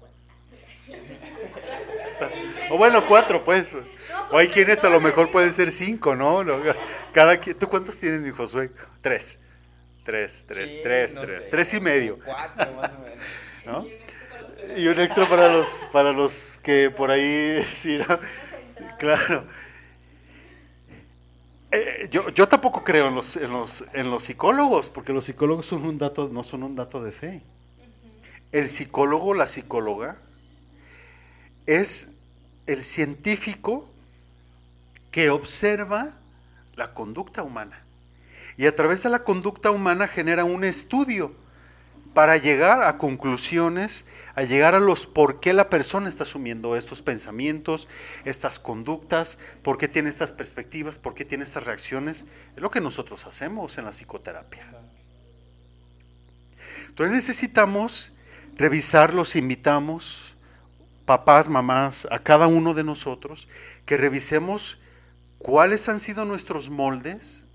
[2.69, 3.75] O bueno, cuatro, pues.
[4.31, 6.45] O hay quienes a lo mejor pueden ser cinco, ¿no?
[7.11, 8.71] Cada, ¿Tú cuántos tienes, mi Josué?
[9.01, 9.39] Tres.
[10.03, 11.49] Tres, tres, tres, tres.
[11.49, 12.17] Tres y medio.
[12.23, 13.19] Cuatro, más o menos.
[13.65, 13.85] ¿No?
[14.77, 17.99] Y un extra para los, para los que por ahí, sí,
[18.97, 19.45] Claro.
[21.71, 25.65] Eh, yo, yo, tampoco creo en los, en, los, en los psicólogos, porque los psicólogos
[25.65, 27.43] son un dato, no son un dato de fe.
[28.51, 30.17] El psicólogo, la psicóloga,
[31.65, 32.11] es
[32.67, 33.89] el científico
[35.11, 36.17] que observa
[36.75, 37.85] la conducta humana.
[38.61, 41.33] Y a través de la conducta humana genera un estudio
[42.13, 47.01] para llegar a conclusiones, a llegar a los por qué la persona está asumiendo estos
[47.01, 47.87] pensamientos,
[48.23, 52.25] estas conductas, por qué tiene estas perspectivas, por qué tiene estas reacciones.
[52.55, 54.63] Es lo que nosotros hacemos en la psicoterapia.
[56.87, 58.13] Entonces necesitamos
[58.57, 60.37] revisar, los invitamos,
[61.05, 63.47] papás, mamás, a cada uno de nosotros,
[63.87, 64.77] que revisemos
[65.39, 67.47] cuáles han sido nuestros moldes,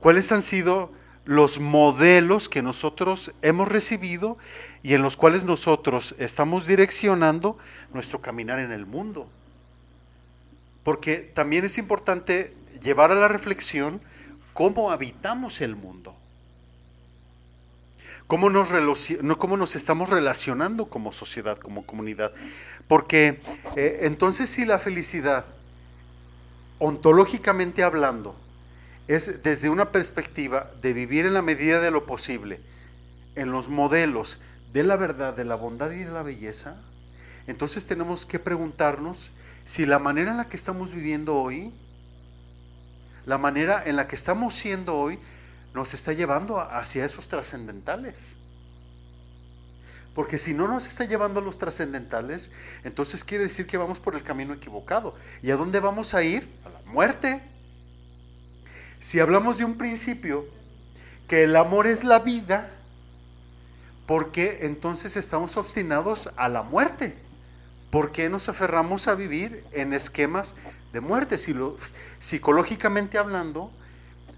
[0.00, 0.92] cuáles han sido
[1.24, 4.38] los modelos que nosotros hemos recibido
[4.82, 7.58] y en los cuales nosotros estamos direccionando
[7.92, 9.28] nuestro caminar en el mundo.
[10.84, 14.00] Porque también es importante llevar a la reflexión
[14.54, 16.16] cómo habitamos el mundo.
[18.26, 22.32] Cómo nos, estamos relacionando como sociedad, como comunidad.
[22.86, 23.40] Porque
[23.76, 25.44] eh, entonces si la felicidad,
[26.78, 28.34] ontológicamente hablando,
[29.08, 32.60] es desde una perspectiva de vivir en la medida de lo posible,
[33.34, 34.40] en los modelos
[34.72, 36.76] de la verdad, de la bondad y de la belleza,
[37.48, 39.32] entonces tenemos que preguntarnos
[39.64, 41.72] si la manera en la que estamos viviendo hoy,
[43.24, 45.18] la manera en la que estamos siendo hoy,
[45.72, 48.36] nos está llevando hacia esos trascendentales.
[50.14, 52.50] Porque si no nos está llevando a los trascendentales,
[52.84, 55.14] entonces quiere decir que vamos por el camino equivocado.
[55.42, 56.50] ¿Y a dónde vamos a ir?
[56.64, 57.40] A la muerte.
[59.00, 60.46] Si hablamos de un principio,
[61.28, 62.68] que el amor es la vida,
[64.06, 67.14] ¿por qué entonces estamos obstinados a la muerte?
[67.90, 70.56] ¿Por qué nos aferramos a vivir en esquemas
[70.92, 71.38] de muerte?
[71.38, 71.76] Si lo,
[72.18, 73.70] psicológicamente hablando,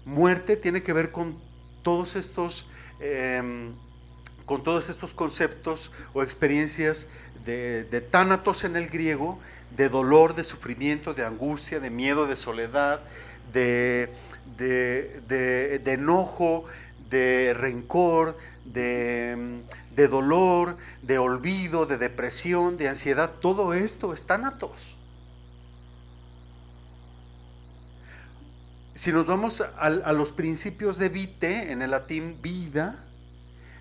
[0.05, 1.37] muerte tiene que ver con
[1.81, 2.67] todos estos,
[2.99, 3.73] em,
[4.45, 7.07] con todos estos conceptos o experiencias
[7.45, 9.39] de, de tánatos en el griego,
[9.75, 13.01] de dolor, de sufrimiento, de angustia, de miedo, de soledad,
[13.51, 14.11] de,
[14.57, 16.65] de, enojo,
[17.09, 19.61] de rencor, de,
[19.95, 23.31] de, dolor, de olvido, de depresión, de ansiedad.
[23.39, 24.97] Todo esto es tánatos.
[28.93, 33.05] Si nos vamos a, los principios de vite, en el latín vida,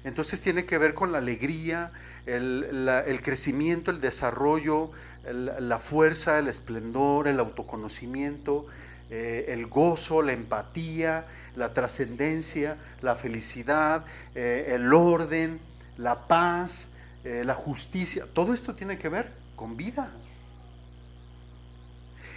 [0.05, 1.93] entonces tiene que ver con la alegría,
[2.27, 4.93] el, crecimiento, el desarrollo,
[5.25, 8.67] la fuerza, el esplendor, el autoconocimiento,
[9.11, 15.61] eh, el gozo, la empatía, la trascendencia, la felicidad, eh, el orden,
[15.97, 16.91] la paz,
[17.25, 18.27] eh, la justicia.
[18.33, 20.13] Todo esto tiene que ver con vida.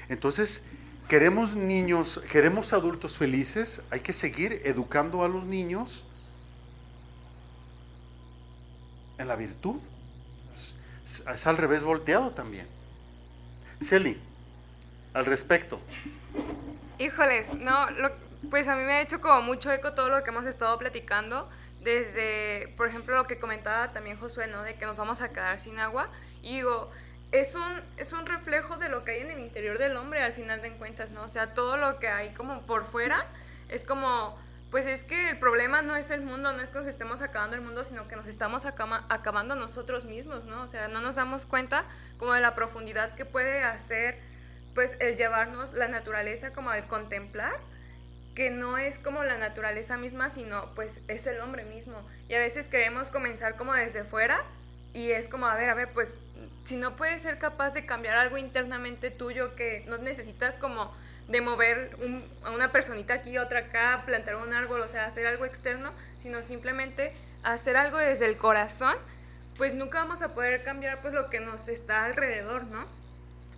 [0.09, 0.63] Entonces,
[1.07, 6.05] queremos niños, queremos adultos felices, hay que seguir educando a los niños
[9.17, 9.75] en la virtud.
[11.05, 12.67] Es, al revés volteado también.
[13.81, 14.19] Celi,
[15.13, 15.79] al respecto.
[16.99, 17.87] Híjoles, no,
[18.49, 21.49] pues a mí me ha hecho como mucho eco todo lo que hemos estado platicando,
[21.81, 24.63] desde, por ejemplo, lo que comentaba también Josué, ¿no?
[24.63, 26.09] De que nos vamos a quedar sin agua.
[26.41, 26.91] Y digo,
[27.31, 30.33] es un, es un reflejo de lo que hay en el interior del hombre al
[30.33, 31.23] final de cuentas, ¿no?
[31.23, 33.25] O sea, todo lo que hay como por fuera
[33.69, 34.37] es como,
[34.69, 37.55] pues es que el problema no es el mundo, no es que nos estemos acabando
[37.55, 40.61] el mundo, sino que nos estamos acabando nosotros mismos, ¿no?
[40.61, 41.85] O sea, no nos damos cuenta
[42.17, 44.21] como de la profundidad que puede hacer,
[44.73, 47.59] pues, el llevarnos la naturaleza como al contemplar
[48.35, 52.01] que no es como la naturaleza misma, sino pues es el hombre mismo.
[52.29, 54.43] Y a veces queremos comenzar como desde fuera
[54.93, 56.19] y es como, a ver, a ver, pues
[56.63, 60.91] si no puedes ser capaz de cambiar algo internamente tuyo, que no necesitas como
[61.27, 61.95] de mover
[62.43, 66.41] a una personita aquí, otra acá, plantar un árbol, o sea, hacer algo externo, sino
[66.41, 68.95] simplemente hacer algo desde el corazón,
[69.57, 72.87] pues nunca vamos a poder cambiar pues lo que nos está alrededor, ¿no?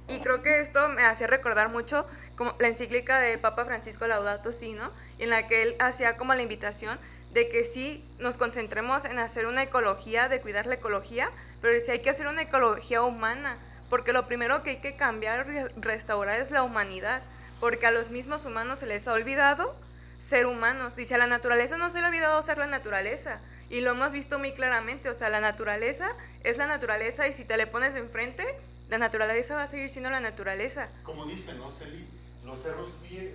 [0.08, 4.54] Y creo que esto me hacía recordar mucho como la encíclica del Papa Francisco Laudato
[4.54, 4.92] Si, ¿no?
[5.18, 7.00] En la que él hacía como la invitación
[7.34, 11.92] de que sí nos concentremos en hacer una ecología, de cuidar la ecología, pero sí
[11.92, 13.58] hay que hacer una ecología humana,
[13.90, 17.24] porque lo primero que hay que cambiar, restaurar es la humanidad,
[17.60, 19.76] porque a los mismos humanos se les ha olvidado
[20.18, 23.42] ser humanos, y si a la naturaleza no se le ha olvidado ser la naturaleza,
[23.70, 26.14] y lo hemos visto muy claramente, o sea, la naturaleza
[26.44, 28.46] es la naturaleza y si te le pones enfrente,
[28.90, 30.90] la naturaleza va a seguir siendo la naturaleza.
[31.04, 32.08] Como dicen, ¿no, Celi?
[32.44, 32.90] Los cerros,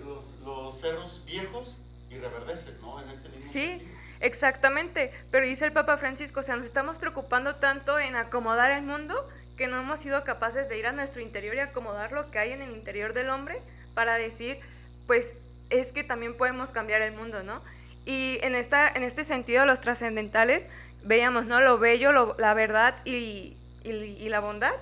[0.05, 1.77] los, los cerros viejos
[2.09, 3.01] y reverdecen, ¿no?
[3.01, 3.85] En este mismo Sí,
[4.21, 5.11] exactamente.
[5.31, 9.27] Pero dice el Papa Francisco, o sea, nos estamos preocupando tanto en acomodar el mundo
[9.57, 12.51] que no hemos sido capaces de ir a nuestro interior y acomodar lo que hay
[12.51, 13.61] en el interior del hombre
[13.93, 14.59] para decir,
[15.07, 15.35] pues
[15.69, 17.61] es que también podemos cambiar el mundo, ¿no?
[18.05, 20.69] Y en, esta, en este sentido, los trascendentales,
[21.03, 21.59] veíamos, ¿no?
[21.61, 24.73] Lo bello, la verdad y, y la bondad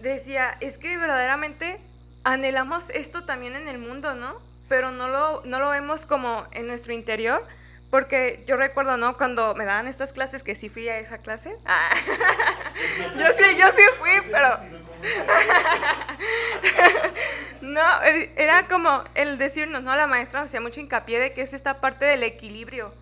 [0.00, 1.80] decía, es que verdaderamente
[2.24, 4.40] anhelamos esto también en el mundo, ¿no?
[4.68, 7.42] Pero no lo, no lo vemos como en nuestro interior,
[7.90, 9.16] porque yo recuerdo, ¿no?
[9.16, 11.56] Cuando me daban estas clases, que sí fui a esa clase.
[11.66, 11.90] Ah.
[13.18, 14.58] yo sí, yo sí fui, pero...
[17.62, 19.96] no, eh, era como el decirnos, ¿no?
[19.96, 22.94] La maestra hacía mucho hincapié de que es esta parte del equilibrio.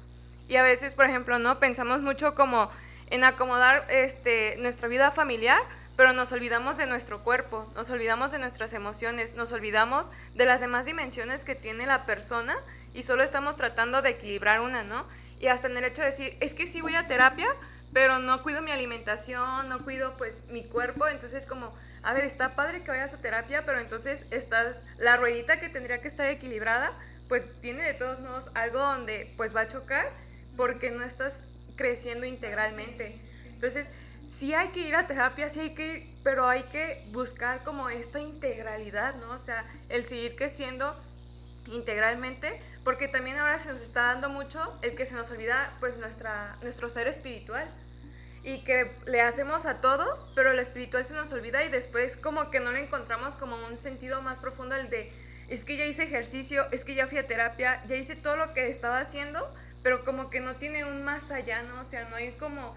[0.48, 1.58] Y a veces, por ejemplo, ¿no?
[1.58, 2.70] Pensamos mucho como
[3.10, 5.60] en acomodar este, nuestra vida familiar,
[5.98, 10.60] pero nos olvidamos de nuestro cuerpo, nos olvidamos de nuestras emociones, nos olvidamos de las
[10.60, 12.56] demás dimensiones que tiene la persona
[12.94, 15.08] y solo estamos tratando de equilibrar una, ¿no?
[15.40, 17.48] Y hasta en el hecho de decir, es que sí voy a terapia,
[17.92, 22.52] pero no cuido mi alimentación, no cuido pues mi cuerpo, entonces como, a ver, está
[22.52, 26.92] padre que vayas a terapia, pero entonces estás, la ruedita que tendría que estar equilibrada,
[27.26, 30.12] pues tiene de todos modos algo donde pues va a chocar
[30.56, 31.42] porque no estás
[31.74, 33.20] creciendo integralmente.
[33.46, 33.90] Entonces,
[34.28, 37.88] sí hay que ir a terapia, sí hay que ir, pero hay que buscar como
[37.88, 39.32] esta integralidad, ¿no?
[39.32, 40.94] O sea, el seguir creciendo
[41.66, 45.96] integralmente, porque también ahora se nos está dando mucho el que se nos olvida pues
[45.96, 47.68] nuestra, nuestro ser espiritual
[48.44, 52.50] y que le hacemos a todo, pero lo espiritual se nos olvida y después como
[52.50, 55.10] que no le encontramos como un sentido más profundo el de
[55.48, 58.52] es que ya hice ejercicio, es que ya fui a terapia, ya hice todo lo
[58.52, 59.52] que estaba haciendo,
[59.82, 61.80] pero como que no tiene un más allá, ¿no?
[61.80, 62.76] O sea, no hay como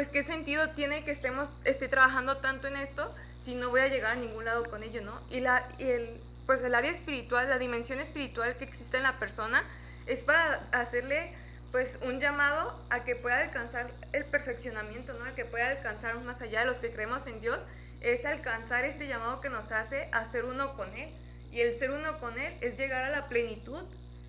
[0.00, 3.88] pues qué sentido tiene que estemos esté trabajando tanto en esto si no voy a
[3.88, 5.20] llegar a ningún lado con ello, ¿no?
[5.28, 9.62] Y la el pues el área espiritual, la dimensión espiritual que existe en la persona
[10.06, 11.34] es para hacerle
[11.70, 15.26] pues un llamado a que pueda alcanzar el perfeccionamiento, ¿no?
[15.26, 17.62] A que pueda alcanzar más allá de los que creemos en Dios,
[18.00, 21.10] es alcanzar este llamado que nos hace a ser uno con Él.
[21.52, 23.82] Y el ser uno con Él es llegar a la plenitud.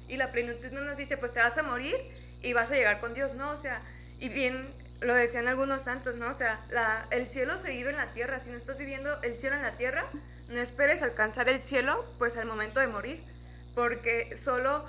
[0.09, 1.95] Y la plenitud no nos dice, pues te vas a morir
[2.41, 3.51] y vas a llegar con Dios, ¿no?
[3.51, 3.82] O sea,
[4.19, 6.30] y bien lo decían algunos santos, ¿no?
[6.30, 6.64] O sea,
[7.10, 8.39] el cielo se vive en la tierra.
[8.39, 10.06] Si no estás viviendo el cielo en la tierra,
[10.47, 13.24] no esperes alcanzar el cielo, pues al momento de morir.
[13.74, 14.86] Porque solo,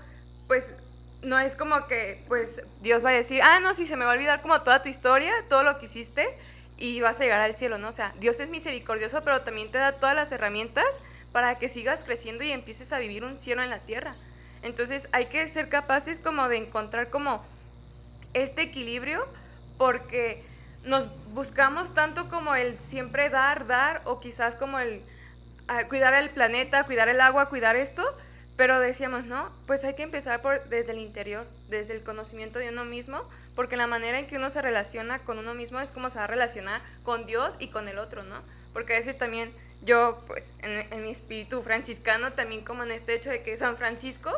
[0.49, 0.77] pues,
[1.23, 4.13] no es como que, pues, Dios va a decir, ah, no, si se me va
[4.13, 6.29] a olvidar como toda tu historia, todo lo que hiciste,
[6.77, 7.89] y vas a llegar al cielo, ¿no?
[7.89, 11.01] O sea, Dios es misericordioso, pero también te da todas las herramientas
[11.31, 14.17] para que sigas creciendo y empieces a vivir un cielo en la tierra.
[14.63, 17.45] Entonces hay que ser capaces como de encontrar como
[18.35, 19.27] este equilibrio
[19.83, 20.45] porque
[20.85, 25.03] nos buscamos tanto como el siempre dar, dar o quizás como el
[25.67, 28.05] ah, cuidar el planeta, cuidar el agua, cuidar esto,
[28.55, 32.69] pero decíamos, no, pues hay que empezar por, desde el interior, desde el conocimiento de
[32.69, 36.11] uno mismo, porque la manera en que uno se relaciona con uno mismo es como
[36.11, 38.41] se va a relacionar con Dios y con el otro, ¿no?
[38.73, 39.53] Porque a veces también
[39.85, 44.31] yo, pues, en, mi espíritu franciscano, también como en este hecho de que San Francisco,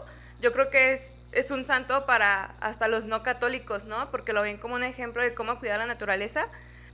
[0.45, 4.11] yo creo que es, es un santo para hasta los no católicos, ¿no?
[4.11, 6.49] Porque lo ven como un ejemplo de cómo cuidar la naturaleza,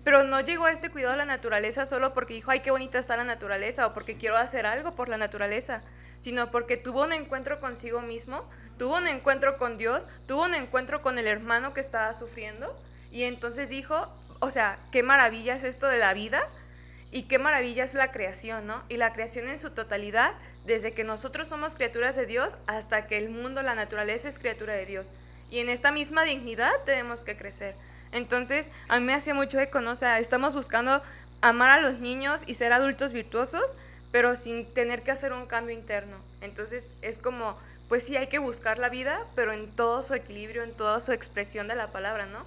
[0.05, 3.01] pero no llegó a este cuidado de la naturaleza solo porque dijo, ay, qué bonita
[3.01, 5.83] está la naturaleza, o porque quiero hacer algo por la naturaleza,
[6.21, 8.49] sino porque tuvo un encuentro consigo mismo,
[8.79, 12.81] tuvo un encuentro con Dios, tuvo un encuentro con el hermano que estaba sufriendo,
[13.11, 14.07] y entonces dijo,
[14.39, 16.41] o sea, qué maravilla es esto de la vida,
[17.11, 18.85] y qué maravilla es la creación, ¿no?
[18.89, 20.35] Y la creación en su totalidad,
[20.71, 24.75] desde que nosotros somos criaturas de Dios hasta que el mundo, la naturaleza es criatura
[24.75, 25.13] de Dios.
[25.51, 27.75] Y en esta misma dignidad tenemos que crecer.
[28.13, 29.91] Entonces, a mí me hace mucho eco, ¿no?
[29.91, 31.03] O sea, estamos buscando
[31.41, 33.77] amar a los niños y ser adultos virtuosos,
[34.13, 36.19] pero sin tener que hacer un cambio interno.
[36.41, 37.59] Entonces, es como,
[37.89, 41.11] pues sí, hay que buscar la vida, pero en todo su equilibrio, en toda su
[41.11, 42.47] expresión de la palabra, ¿no?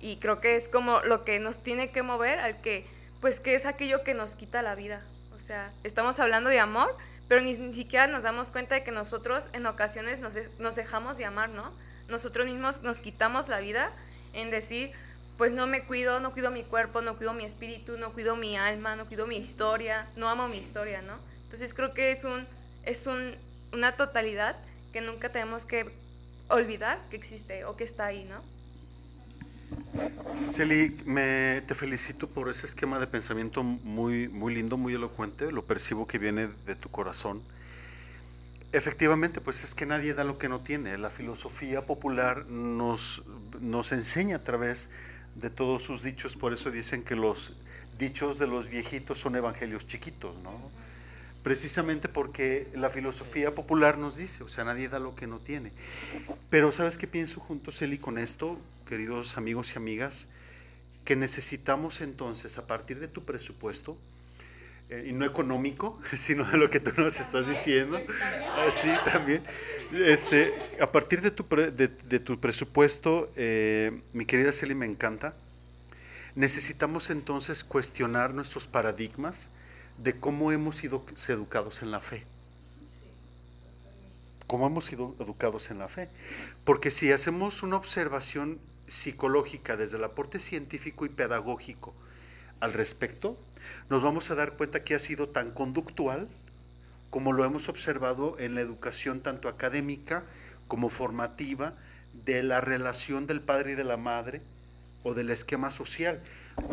[0.00, 2.86] Y creo que es como lo que nos tiene que mover al que
[3.20, 5.02] pues que es aquello que nos quita la vida.
[5.34, 6.96] O sea, estamos hablando de amor,
[7.28, 11.26] pero ni, siquiera nos damos cuenta de que nosotros en ocasiones nos, nos, dejamos de
[11.26, 11.72] amar, ¿no?
[12.08, 13.92] Nosotros mismos nos quitamos la vida
[14.32, 14.92] en decir,
[15.36, 18.56] pues no me cuido, no cuido mi cuerpo, no cuido mi espíritu, no cuido mi
[18.56, 21.18] alma, no cuido mi historia, no amo mi historia, ¿no?
[21.44, 22.46] Entonces creo que es, un,
[22.82, 23.36] es un,
[23.72, 24.56] una totalidad
[24.92, 25.94] que nunca tenemos que
[26.48, 28.42] olvidar que existe o que está ahí, ¿no?
[30.48, 35.52] Celi, me, te felicito por ese esquema de pensamiento muy, muy lindo, muy elocuente.
[35.52, 37.42] Lo percibo que viene de tu corazón.
[38.72, 40.96] Efectivamente, pues es que nadie da lo que no tiene.
[40.98, 43.22] La filosofía popular nos,
[43.60, 44.90] nos enseña a través
[45.34, 47.54] de todos sus dichos, por eso dicen que los
[47.98, 50.70] dichos de los viejitos son evangelios chiquitos, ¿no?
[51.42, 55.72] Precisamente porque la filosofía popular nos dice, o sea, nadie da lo que no tiene.
[56.50, 58.58] Pero ¿sabes qué pienso junto, Celi, con esto?
[58.88, 60.26] Queridos amigos y amigas,
[61.04, 63.98] que necesitamos entonces, a partir de tu presupuesto,
[64.90, 68.00] eh, y no económico, sino de lo que tú nos estás diciendo,
[68.66, 69.42] así ah, también,
[69.92, 75.34] este, a partir de tu, de, tu presupuesto, eh, mi querida Celi, me encanta,
[76.34, 79.50] necesitamos entonces cuestionar nuestros paradigmas
[79.98, 82.24] de cómo hemos sido educados en la fe.
[84.46, 86.08] Cómo hemos sido educados en la fe.
[86.64, 88.58] Porque si hacemos una observación
[88.88, 91.94] psicológica, desde el aporte científico y pedagógico
[92.60, 93.38] al respecto,
[93.88, 96.28] nos vamos a dar cuenta que ha sido tan conductual
[97.10, 100.24] como lo hemos observado en la educación tanto académica
[100.66, 101.74] como formativa
[102.24, 104.42] de la relación del padre y de la madre
[105.02, 106.20] o del esquema social,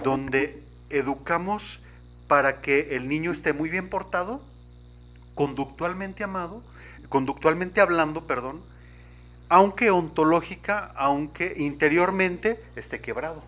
[0.03, 1.81] donde educamos
[2.27, 4.41] para que el niño esté muy bien portado,
[5.35, 6.63] conductualmente amado,
[7.09, 8.63] conductualmente hablando, perdón,
[9.49, 13.43] aunque ontológica, aunque interiormente esté quebrado.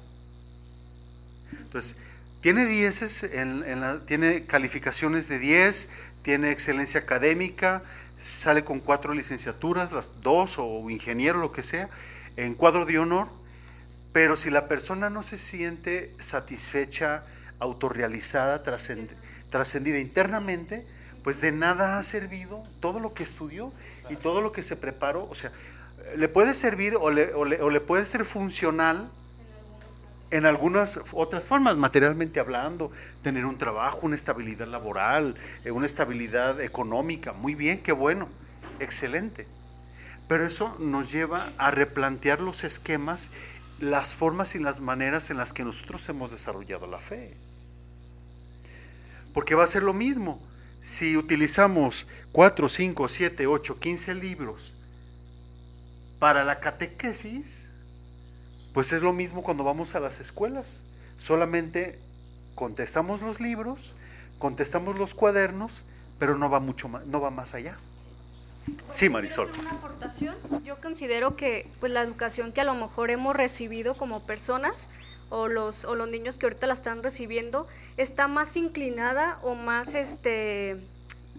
[1.52, 1.96] Entonces,
[2.42, 3.64] tiene dieces, en,
[4.06, 5.90] tiene calificaciones de 10,
[6.22, 7.84] tiene excelencia académica,
[8.18, 11.90] sale con cuatro licenciaturas, las dos o ingeniero, lo que sea,
[12.36, 13.30] en cuadro de honor,
[14.14, 17.24] pero si la persona no se siente satisfecha,
[17.60, 20.86] autorrealizada, trascendida internamente,
[21.24, 23.74] pues de nada ha servido todo lo que estudió
[24.10, 25.28] y todo lo que se preparó.
[25.30, 25.52] O sea,
[26.16, 29.10] le puede servir o le, o le, puede ser funcional
[30.30, 32.92] en algunas otras formas, materialmente hablando,
[33.22, 38.28] tener un trabajo, una estabilidad laboral, eh, una estabilidad económica, muy bien, qué bueno,
[38.80, 39.48] excelente.
[40.28, 43.30] Pero eso nos lleva a replantear los esquemas,
[43.80, 47.38] las formas y las maneras en las que nosotros hemos desarrollado la fe.
[49.34, 50.42] Porque va a ser lo mismo.
[50.82, 54.77] Si utilizamos 4, 5, 7, 8, 15 libros
[56.20, 57.68] para la catequesis,
[58.74, 60.84] pues es lo mismo cuando vamos a las escuelas.
[61.18, 62.00] Solamente
[62.56, 63.94] contestamos los libros,
[64.40, 65.84] contestamos los cuadernos,
[66.20, 67.78] pero no va mucho más, no va más allá.
[68.90, 69.50] Sí, Marisol.
[69.60, 70.36] Una aportación.
[70.64, 74.90] Yo considero que pues la educación que a lo mejor hemos recibido como personas
[75.30, 79.94] o los o los niños que ahorita la están recibiendo está más inclinada o más
[79.94, 80.78] este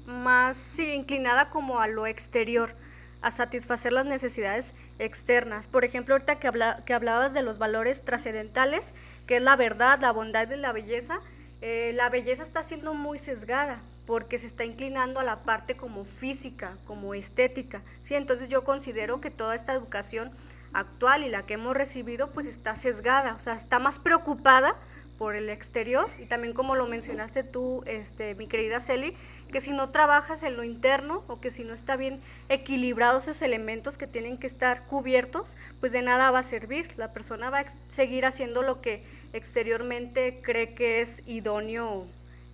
[0.07, 2.75] más inclinada como a lo exterior
[3.21, 5.69] a satisfacer las necesidades externas.
[5.69, 8.95] Por ejemplo, ahorita que, habla, que hablabas de los valores trascendentales,
[9.27, 11.21] que es la verdad, la bondad y la belleza,
[11.61, 16.05] eh, la belleza está siendo muy sesgada porque se está inclinando a la parte como
[16.05, 17.83] física, como estética.
[18.01, 18.15] ¿sí?
[18.15, 20.31] Entonces yo considero que toda esta educación
[20.73, 24.77] actual y la que hemos recibido pues está sesgada, o sea, está más preocupada
[25.19, 29.15] por el exterior y también como lo mencionaste tú, este, mi querida Celi,
[29.53, 33.43] que si no trabajas en lo interno o que si no está bien equilibrados esos
[33.43, 36.95] elementos que tienen que estar cubiertos, pues de nada va a servir.
[36.97, 39.03] La persona va a seguir haciendo lo que
[39.33, 42.07] exteriormente cree que es idóneo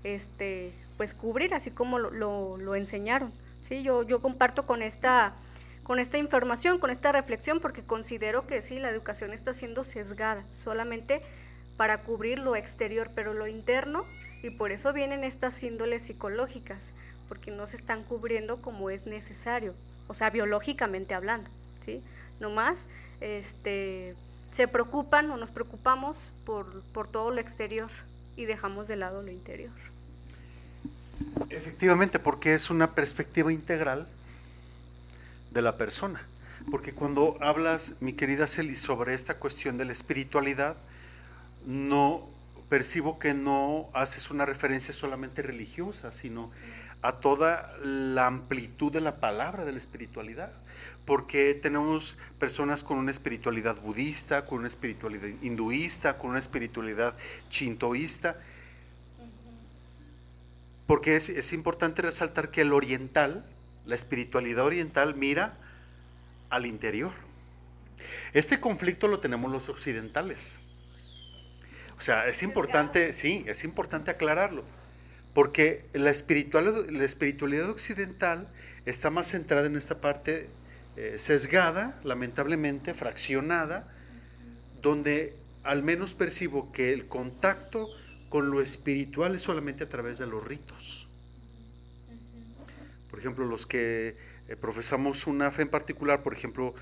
[0.02, 3.30] este, pues cubrir, así como lo, lo, lo enseñaron.
[3.60, 3.82] ¿sí?
[3.82, 5.34] Yo, yo comparto con esta
[5.84, 10.42] con esta información, con esta reflexión, porque considero que sí, la educación está siendo sesgada,
[10.50, 11.20] solamente
[11.76, 14.04] para cubrir lo exterior, pero lo interno,
[14.42, 16.94] y por eso vienen estas índoles psicológicas,
[17.28, 19.74] porque no se están cubriendo como es necesario,
[20.06, 21.50] o sea, biológicamente hablando,
[21.84, 22.02] ¿sí?
[22.40, 22.86] Nomás,
[23.20, 24.14] este,
[24.50, 27.90] se preocupan o nos preocupamos por, por todo lo exterior
[28.36, 29.72] y dejamos de lado lo interior.
[31.48, 34.06] Efectivamente, porque es una perspectiva integral
[35.50, 36.22] de la persona.
[36.70, 40.76] Porque cuando hablas, mi querida Celi, sobre esta cuestión de la espiritualidad,
[41.66, 42.28] no
[42.68, 46.50] percibo que no haces una referencia solamente religiosa, sino
[47.02, 50.52] a toda la amplitud de la palabra de la espiritualidad.
[51.04, 57.14] Porque tenemos personas con una espiritualidad budista, con una espiritualidad hinduista, con una espiritualidad
[57.50, 58.38] chintoísta.
[60.86, 63.44] Porque es, es importante resaltar que el oriental,
[63.84, 65.58] la espiritualidad oriental mira
[66.48, 67.12] al interior.
[68.32, 70.58] Este conflicto lo tenemos los occidentales.
[72.04, 74.62] O sea, es importante, sí, es importante aclararlo,
[75.32, 78.46] porque la espiritualidad, la espiritualidad occidental
[78.84, 80.50] está más centrada en esta parte
[80.96, 83.90] eh, sesgada, lamentablemente, fraccionada,
[84.82, 87.88] donde al menos percibo que el contacto
[88.28, 91.08] con lo espiritual es solamente a través de los ritos.
[93.08, 96.74] Por ejemplo, los que eh, profesamos una fe en particular, por ejemplo,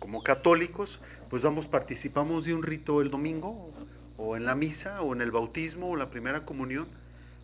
[0.00, 1.00] como católicos,
[1.30, 3.72] pues vamos, participamos de un rito el domingo,
[4.16, 6.86] o en la misa, o en el bautismo, o la primera comunión,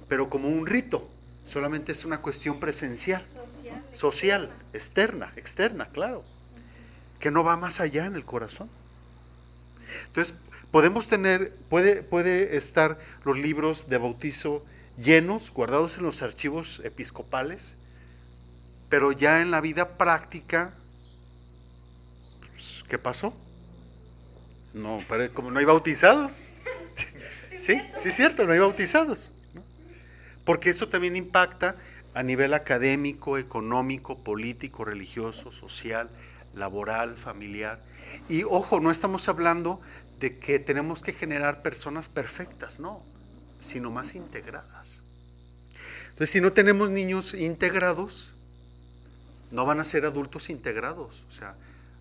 [0.08, 1.08] pero como un rito,
[1.44, 6.24] solamente es una cuestión presencial, social, social externa, externa, claro,
[7.18, 8.68] que no va más allá en el corazón.
[10.06, 10.36] Entonces,
[10.70, 14.64] podemos tener, puede, puede estar los libros de bautizo
[14.96, 17.76] llenos, guardados en los archivos episcopales,
[18.88, 20.74] pero ya en la vida práctica,
[22.50, 23.32] pues, ¿qué pasó?
[24.74, 24.98] No,
[25.34, 26.42] como no hay bautizados.
[27.60, 29.32] Sí, sí es cierto, no hay bautizados.
[30.46, 31.76] Porque esto también impacta
[32.14, 36.08] a nivel académico, económico, político, religioso, social,
[36.54, 37.78] laboral, familiar.
[38.30, 39.78] Y ojo, no estamos hablando
[40.20, 43.02] de que tenemos que generar personas perfectas, no,
[43.60, 45.02] sino más integradas.
[46.04, 48.34] Entonces, si no tenemos niños integrados,
[49.50, 51.26] no van a ser adultos integrados.
[51.28, 51.56] O sea,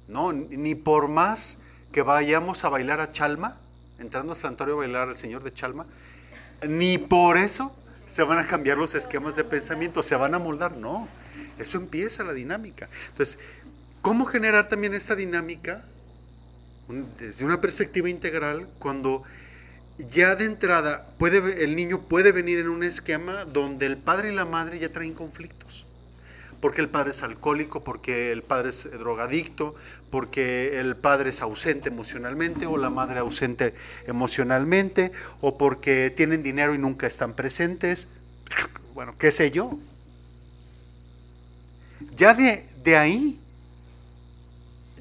[0.07, 1.57] no, ni por más
[1.91, 3.59] que vayamos a bailar a Chalma,
[3.99, 5.85] entrando a santuario a bailar al Señor de Chalma,
[6.67, 7.75] ni por eso
[8.05, 11.07] se van a cambiar los esquemas de pensamiento, se van a moldar, no.
[11.57, 12.89] Eso empieza la dinámica.
[13.09, 13.37] Entonces,
[14.01, 15.85] ¿cómo generar también esta dinámica
[17.19, 19.23] desde una perspectiva integral cuando
[19.99, 24.45] ya de entrada el niño puede venir en un esquema donde el padre y la
[24.45, 25.85] madre ya traen conflictos?
[26.61, 29.75] Porque el padre es alcohólico, porque el padre es drogadicto,
[30.09, 33.73] porque el padre es ausente emocionalmente o la madre ausente
[34.07, 38.07] emocionalmente, o porque tienen dinero y nunca están presentes.
[38.93, 39.77] Bueno, qué sé yo.
[42.15, 43.39] Ya de, de ahí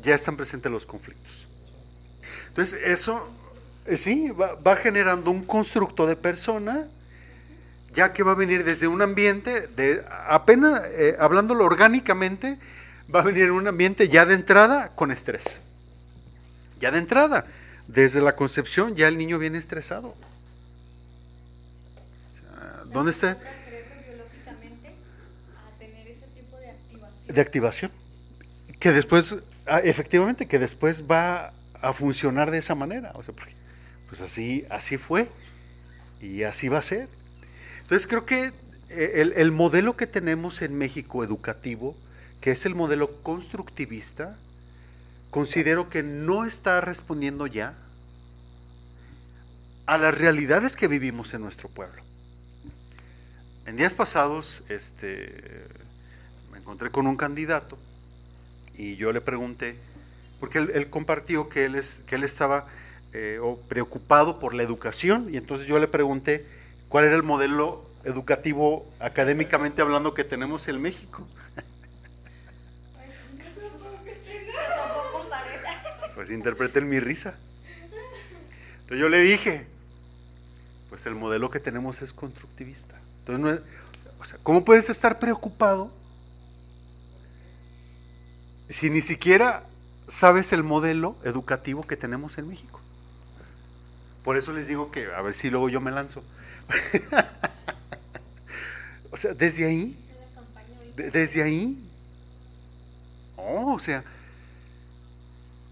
[0.01, 1.49] ya están presentes los conflictos.
[2.49, 3.29] Entonces, eso
[3.87, 6.89] eh, sí va, va generando un constructo de persona
[7.93, 12.59] ya que va a venir desde un ambiente, de apenas eh, hablándolo orgánicamente,
[13.13, 15.61] va a venir en un ambiente ya de entrada con estrés.
[16.79, 17.47] Ya de entrada,
[17.87, 20.15] desde la concepción ya el niño viene estresado.
[22.93, 23.39] ¿Dónde está?
[27.27, 27.91] De activación.
[28.79, 29.37] Que después,
[29.67, 33.13] ah, efectivamente, que después va a funcionar de esa manera.
[33.15, 33.55] O sea, porque,
[34.09, 35.29] pues así, así fue
[36.21, 37.09] y así va a ser.
[37.89, 38.53] Entonces creo que
[38.91, 41.97] eh, el, modelo que tenemos en México educativo,
[42.39, 44.37] que es el modelo constructivista,
[45.31, 47.73] considero que no está respondiendo ya
[49.87, 52.03] a las realidades que vivimos en nuestro pueblo.
[53.65, 55.65] En días pasados este,
[56.53, 57.79] me encontré con un candidato
[58.77, 59.79] y yo le pregunté,
[60.41, 62.67] porque él, compartió que él, es, que él estaba
[63.15, 66.58] eh, preocupado por la educación y entonces yo le pregunté
[66.89, 71.27] cuál era el modelo educativo académicamente hablando que tenemos en México.
[76.15, 77.37] Pues interpreten mi risa.
[78.81, 79.67] Entonces yo le dije,
[80.89, 82.97] pues el modelo que tenemos es constructivista.
[83.21, 83.79] Entonces, no
[84.21, 85.93] o sea, ¿cómo puedes estar preocupado
[88.69, 89.65] si ni siquiera
[90.09, 92.81] sabes el modelo educativo que tenemos en México?
[94.25, 96.23] Por eso les digo que a ver si luego yo me lanzo.
[99.11, 99.97] o sea, desde ahí,
[100.97, 101.83] desde ahí,
[103.37, 104.05] oh, o sea,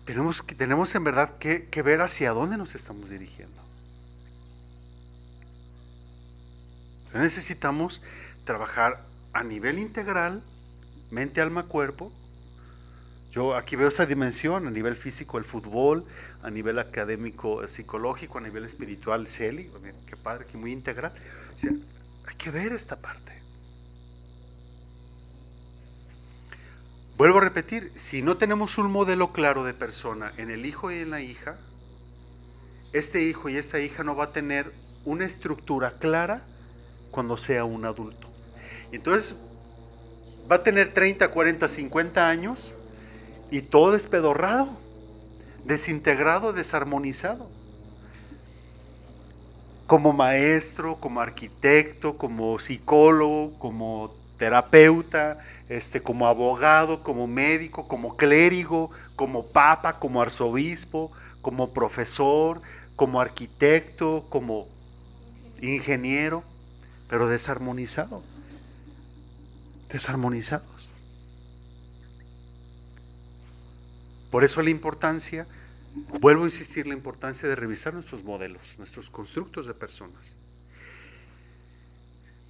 [0.05, 3.55] tenemos, tenemos en verdad que, que ver hacia dónde nos estamos dirigiendo.
[7.13, 8.03] Necesitamos
[8.45, 10.43] trabajar a nivel integral,
[11.11, 12.13] mente, alma, cuerpo.
[13.33, 16.05] Yo aquí veo esa dimensión a nivel físico, el fútbol,
[16.43, 19.71] a nivel académico, psicológico, a nivel espiritual, CELI,
[20.07, 21.13] qué padre, que muy integral.
[22.27, 23.37] hay que ver esta parte.
[27.17, 30.99] Vuelvo a repetir, si no tenemos un modelo claro de persona en el hijo y
[30.99, 31.57] en la hija,
[32.93, 34.73] este hijo y esta hija no va a tener
[35.05, 36.43] una estructura clara
[37.11, 38.29] cuando sea un adulto.
[38.93, 39.37] Entonces
[40.51, 42.75] va a tener 30, 40, 50 años
[43.51, 44.69] y todo despedorrado,
[45.65, 47.49] desintegrado, desarmonizado.
[49.87, 55.39] Como maestro, como arquitecto, como psicólogo, como terapeuta,
[55.69, 62.61] este, como abogado, como médico, como clérigo, como papa, como arzobispo, como profesor,
[62.97, 64.67] como arquitecto, como
[65.63, 66.43] ingeniero,
[67.09, 68.23] pero desarmonizado.
[69.89, 70.76] Desarmonizados.
[74.31, 75.47] Por eso la importancia,
[76.21, 80.37] vuelvo a insistir, la importancia de revisar nuestros modelos, nuestros constructos de personas.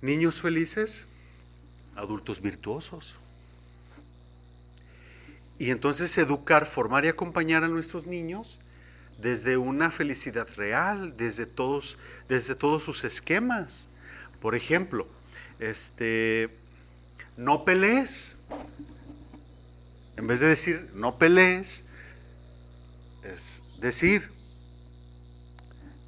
[0.01, 1.07] Niños felices,
[1.95, 3.16] adultos virtuosos.
[5.59, 8.61] Y entonces educar, formar y acompañar a nuestros niños
[9.18, 11.99] desde una felicidad real, desde todos,
[12.29, 13.89] desde todos sus esquemas.
[14.41, 15.09] Por ejemplo,
[15.59, 16.51] este,
[17.37, 18.37] no pelees.
[20.17, 21.85] En vez de decir no pelees,
[23.23, 24.31] es decir,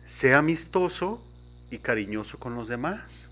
[0.04, 1.22] sea amistoso
[1.70, 3.28] y cariñoso con los demás.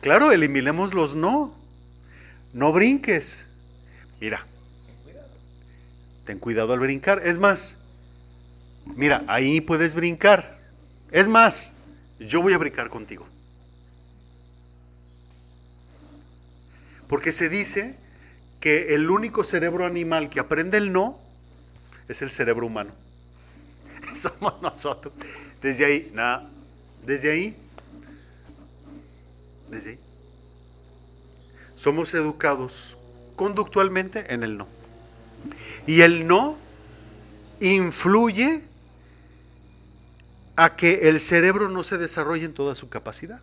[0.00, 1.54] Claro, eliminemos los no.
[2.52, 3.46] No brinques.
[4.20, 4.46] Mira,
[6.24, 7.22] ten cuidado al brincar.
[7.24, 7.78] Es más,
[8.84, 10.58] mira, ahí puedes brincar.
[11.10, 11.74] Es más,
[12.18, 13.26] yo voy a brincar contigo.
[17.08, 17.96] Porque se dice
[18.60, 21.18] que el único cerebro animal que aprende el no
[22.08, 22.92] es el cerebro humano.
[24.14, 25.14] Somos nosotros.
[25.60, 26.48] Desde ahí, nada,
[27.04, 27.56] desde ahí
[29.70, 29.98] desde
[31.74, 32.98] Somos educados
[33.36, 34.66] conductualmente en el no.
[35.86, 36.56] Y el no
[37.60, 38.62] influye
[40.56, 43.40] a que el cerebro no se desarrolle en toda su capacidad.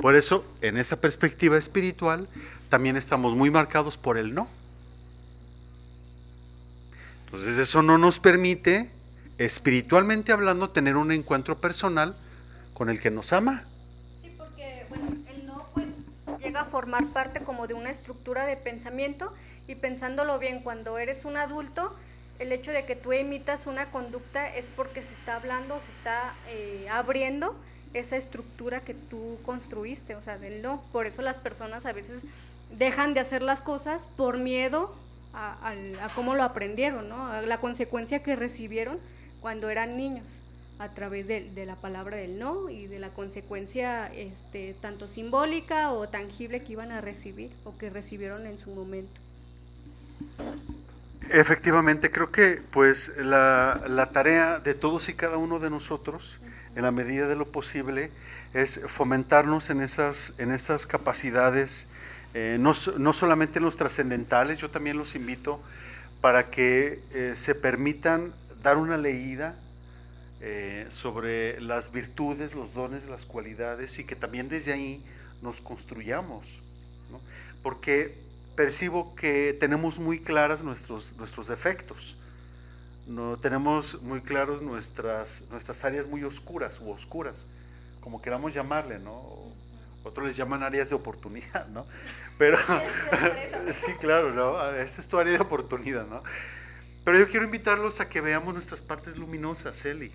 [0.00, 2.28] Por eso, en esa perspectiva espiritual,
[2.68, 4.48] también estamos muy marcados por el no.
[7.26, 8.90] Entonces eso no nos permite,
[9.38, 12.16] espiritualmente hablando, tener un encuentro personal
[12.74, 13.64] con el que nos ama
[16.38, 19.32] llega a formar parte como de una estructura de pensamiento
[19.66, 21.94] y pensándolo bien, cuando eres un adulto,
[22.38, 26.34] el hecho de que tú emitas una conducta es porque se está hablando, se está
[26.46, 27.56] eh, abriendo
[27.94, 30.82] esa estructura que tú construiste, o sea, del no.
[30.92, 32.24] Por eso las personas a veces
[32.76, 34.94] dejan de hacer las cosas por miedo
[35.34, 37.28] a, a cómo lo aprendieron, ¿no?
[37.28, 38.98] a la consecuencia que recibieron
[39.40, 40.42] cuando eran niños
[40.78, 46.08] a través de, la palabra del no y de la consecuencia este, tanto simbólica o
[46.08, 49.20] tangible que iban a recibir o que recibieron en su momento.
[51.30, 56.38] Efectivamente, creo que pues la, la, tarea de todos y cada uno de nosotros,
[56.78, 58.12] en la medida de lo posible,
[58.54, 61.88] es fomentarnos en esas, en estas capacidades,
[62.34, 65.60] eh, no, no, solamente en los trascendentales, yo también los invito
[66.20, 69.56] para que eh, se permitan dar una leída
[70.40, 75.04] eh, sobre las virtudes, los dones, las cualidades y que también desde ahí
[75.42, 76.60] nos construyamos.
[77.60, 78.16] Porque
[78.54, 82.16] percibo que tenemos muy claras nuestros, nuestros defectos,
[83.08, 87.46] no, tenemos muy claros nuestras, nuestras áreas muy oscuras u oscuras,
[88.02, 89.38] como queramos llamarle, ¿no?
[90.04, 91.86] Otros les llaman áreas de oportunidad, ¿no?
[92.36, 92.58] Pero
[93.72, 94.72] sí, claro, ¿no?
[94.74, 96.22] Esta es tu área de oportunidad, ¿no?
[97.02, 100.12] Pero yo quiero invitarlos a que veamos nuestras partes luminosas, Eli.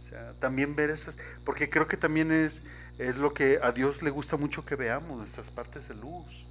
[0.00, 2.64] O sea, también ver esas, porque creo que también es,
[2.98, 6.44] es lo que a Dios le gusta mucho que veamos, nuestras partes de luz,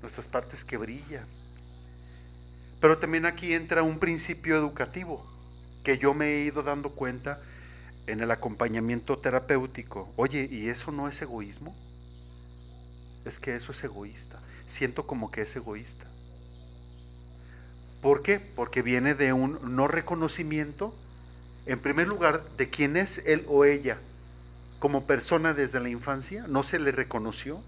[0.00, 1.43] nuestras partes que brillan.
[2.84, 5.24] Pero también aquí entra un principio educativo
[5.82, 7.40] que yo me he ido dando cuenta
[8.06, 10.12] en el acompañamiento terapéutico.
[10.16, 11.74] Oye, ¿y eso no es egoísmo?
[13.24, 14.38] Es que eso es egoísta.
[14.66, 16.04] Siento como que es egoísta.
[18.02, 18.38] ¿Por qué?
[18.38, 20.94] Porque viene de un no reconocimiento,
[21.64, 23.96] en primer lugar, de quién es él o ella
[24.78, 27.62] como persona desde la infancia, no se le reconoció,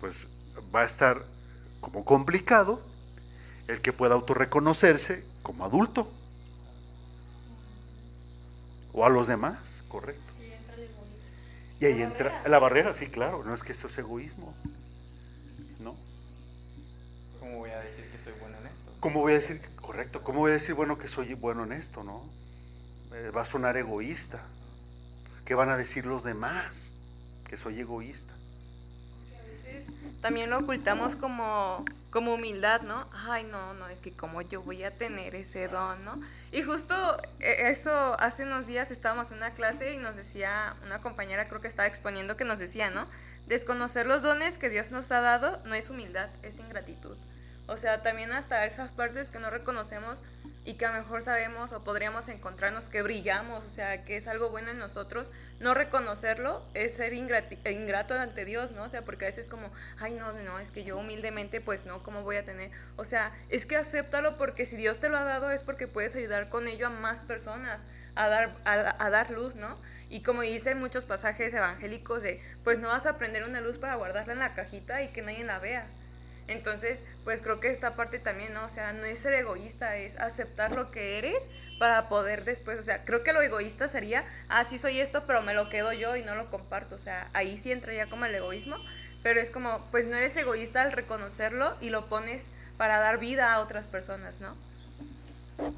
[0.00, 0.28] pues
[0.74, 1.24] va a estar
[1.80, 2.94] como complicado
[3.68, 6.10] el que pueda autorreconocerse como adulto.
[8.92, 10.22] O a los demás, correcto.
[11.78, 14.54] Y ahí entra la barrera, sí, claro, no es que esto es egoísmo.
[15.78, 15.94] ¿No?
[17.38, 18.92] ¿Cómo voy a decir que soy bueno en esto?
[19.00, 22.02] ¿Cómo voy a decir, correcto, cómo voy a decir, bueno, que soy bueno en esto,
[22.02, 22.24] no?
[23.12, 24.42] Eh, va a sonar egoísta.
[25.44, 26.94] ¿Qué van a decir los demás?
[27.48, 28.32] Que soy egoísta
[30.20, 33.08] también lo ocultamos como, como humildad, ¿no?
[33.12, 36.20] Ay, no, no, es que como yo voy a tener ese don, ¿no?
[36.52, 36.94] Y justo
[37.40, 41.60] eh, esto, hace unos días estábamos en una clase y nos decía, una compañera creo
[41.60, 43.06] que estaba exponiendo que nos decía, ¿no?
[43.46, 47.16] Desconocer los dones que Dios nos ha dado no es humildad, es ingratitud.
[47.68, 50.22] O sea, también hasta esas partes que no reconocemos
[50.66, 54.26] y que a lo mejor sabemos o podríamos encontrarnos que brillamos, o sea, que es
[54.26, 58.82] algo bueno en nosotros, no reconocerlo es ser ingrato ante Dios, ¿no?
[58.82, 62.02] O sea, porque a veces como, ay, no, no, es que yo humildemente, pues no,
[62.02, 62.72] ¿cómo voy a tener?
[62.96, 66.16] O sea, es que acéptalo porque si Dios te lo ha dado es porque puedes
[66.16, 67.84] ayudar con ello a más personas,
[68.16, 69.78] a dar, a, dar luz, ¿no?
[70.08, 73.94] Y como dicen muchos pasajes evangélicos de, pues no vas a prender una luz para
[73.94, 75.86] guardarla en la cajita y que nadie la vea.
[76.48, 78.64] Entonces, pues creo que esta parte también, ¿no?
[78.64, 82.82] O sea, no es ser egoísta, es aceptar lo que eres para poder después, o
[82.82, 86.16] sea, creo que lo egoísta sería, ah, sí soy esto, pero me lo quedo yo
[86.16, 88.76] y no lo comparto, o sea, ahí sí entra ya como el egoísmo,
[89.22, 93.52] pero es como, pues no eres egoísta al reconocerlo y lo pones para dar vida
[93.52, 94.54] a otras personas, ¿no?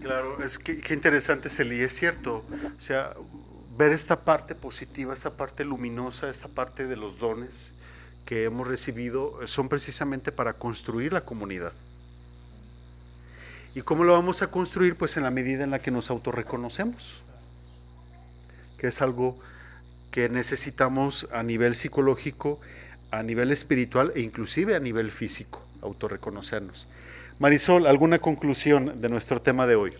[0.00, 2.44] Claro, es que qué interesante, Celi, es cierto,
[2.76, 3.14] o sea,
[3.76, 7.74] ver esta parte positiva, esta parte luminosa, esta parte de los dones,
[8.28, 11.72] que hemos recibido son precisamente para construir la comunidad.
[13.74, 14.96] ¿Y cómo lo vamos a construir?
[14.96, 17.22] Pues en la medida en la que nos autorreconocemos,
[18.76, 19.38] que es algo
[20.10, 22.60] que necesitamos a nivel psicológico,
[23.10, 26.86] a nivel espiritual e inclusive a nivel físico, autorreconocernos.
[27.38, 29.94] Marisol, ¿alguna conclusión de nuestro tema de hoy?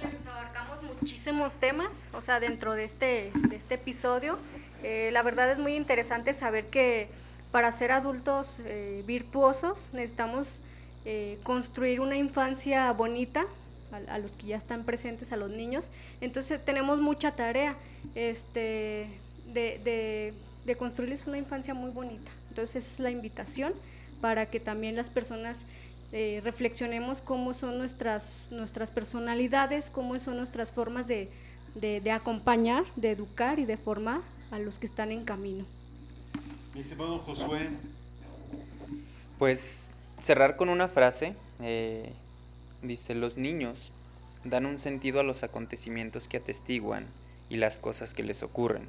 [0.00, 4.36] Pues abarcamos muchísimos temas, o sea, dentro de este, de este episodio.
[4.82, 7.08] Eh, la verdad es muy interesante saber que
[7.52, 10.62] para ser adultos eh, virtuosos necesitamos
[11.04, 13.46] eh, construir una infancia bonita
[14.08, 15.90] a, los que ya están presentes, a los niños.
[16.20, 17.76] Entonces tenemos mucha tarea
[18.14, 19.08] este,
[19.52, 20.32] de,
[20.78, 22.30] construirles una infancia muy bonita.
[22.48, 23.72] Entonces esa es la invitación
[24.20, 25.64] para que también las personas
[26.12, 31.28] reflexionemos cómo son nuestras, nuestras personalidades, cómo son nuestras formas de,
[31.74, 34.20] de acompañar, de educar y de formar
[34.50, 35.64] a los que están en camino.
[36.74, 37.68] Mi estimado Josué.
[39.38, 41.34] Pues cerrar con una frase.
[41.60, 42.12] Eh,
[42.82, 43.92] dice, los niños
[44.44, 47.06] dan un sentido a los acontecimientos que atestiguan
[47.48, 48.88] y las cosas que les ocurren,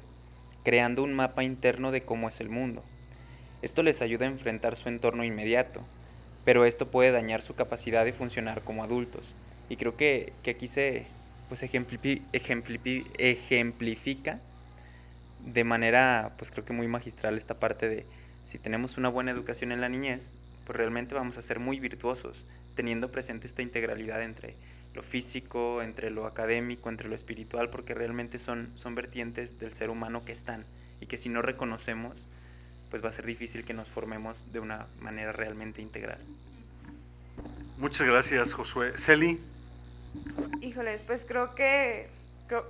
[0.64, 2.82] creando un mapa interno de cómo es el mundo.
[3.60, 5.82] Esto les ayuda a enfrentar su entorno inmediato,
[6.44, 9.34] pero esto puede dañar su capacidad de funcionar como adultos.
[9.68, 11.06] Y creo que, aquí se
[11.48, 14.40] pues ejemplifica
[15.44, 18.06] de manera, pues creo que muy magistral esta parte de
[18.44, 20.34] si tenemos una buena educación en la niñez,
[20.64, 24.56] pues realmente vamos a ser muy virtuosos, teniendo presente esta integralidad entre
[24.94, 29.90] lo físico, entre lo académico, entre lo espiritual, porque realmente son, son vertientes del ser
[29.90, 30.64] humano que están
[31.00, 32.28] y que si no reconocemos,
[32.90, 36.18] pues va a ser difícil que nos formemos de una manera realmente integral.
[37.78, 38.92] Muchas gracias, Josué.
[38.96, 39.40] Celi.
[40.60, 42.08] Híjoles, pues creo que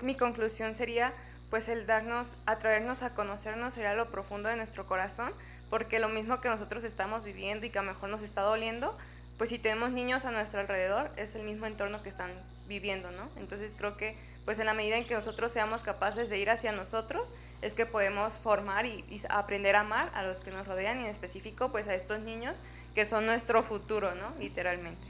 [0.01, 1.13] mi conclusión sería
[1.53, 5.35] pues el darnos, atraernos a conocernos sería lo profundo de nuestro corazón,
[5.69, 8.97] porque lo mismo que nosotros estamos viviendo y que a lo mejor nos está doliendo,
[9.37, 12.31] pues si tenemos niños a nuestro alrededor, es el mismo entorno que están
[12.69, 13.29] viviendo, ¿no?
[13.37, 16.73] Entonces creo que pues en la medida en que nosotros seamos capaces de ir hacia
[16.73, 21.05] nosotros, es que podemos formar y, aprender a amar a los que nos rodean y
[21.05, 22.57] en específico pues a estos niños
[22.95, 24.33] que son nuestro futuro, ¿no?
[24.41, 25.03] Literalmente.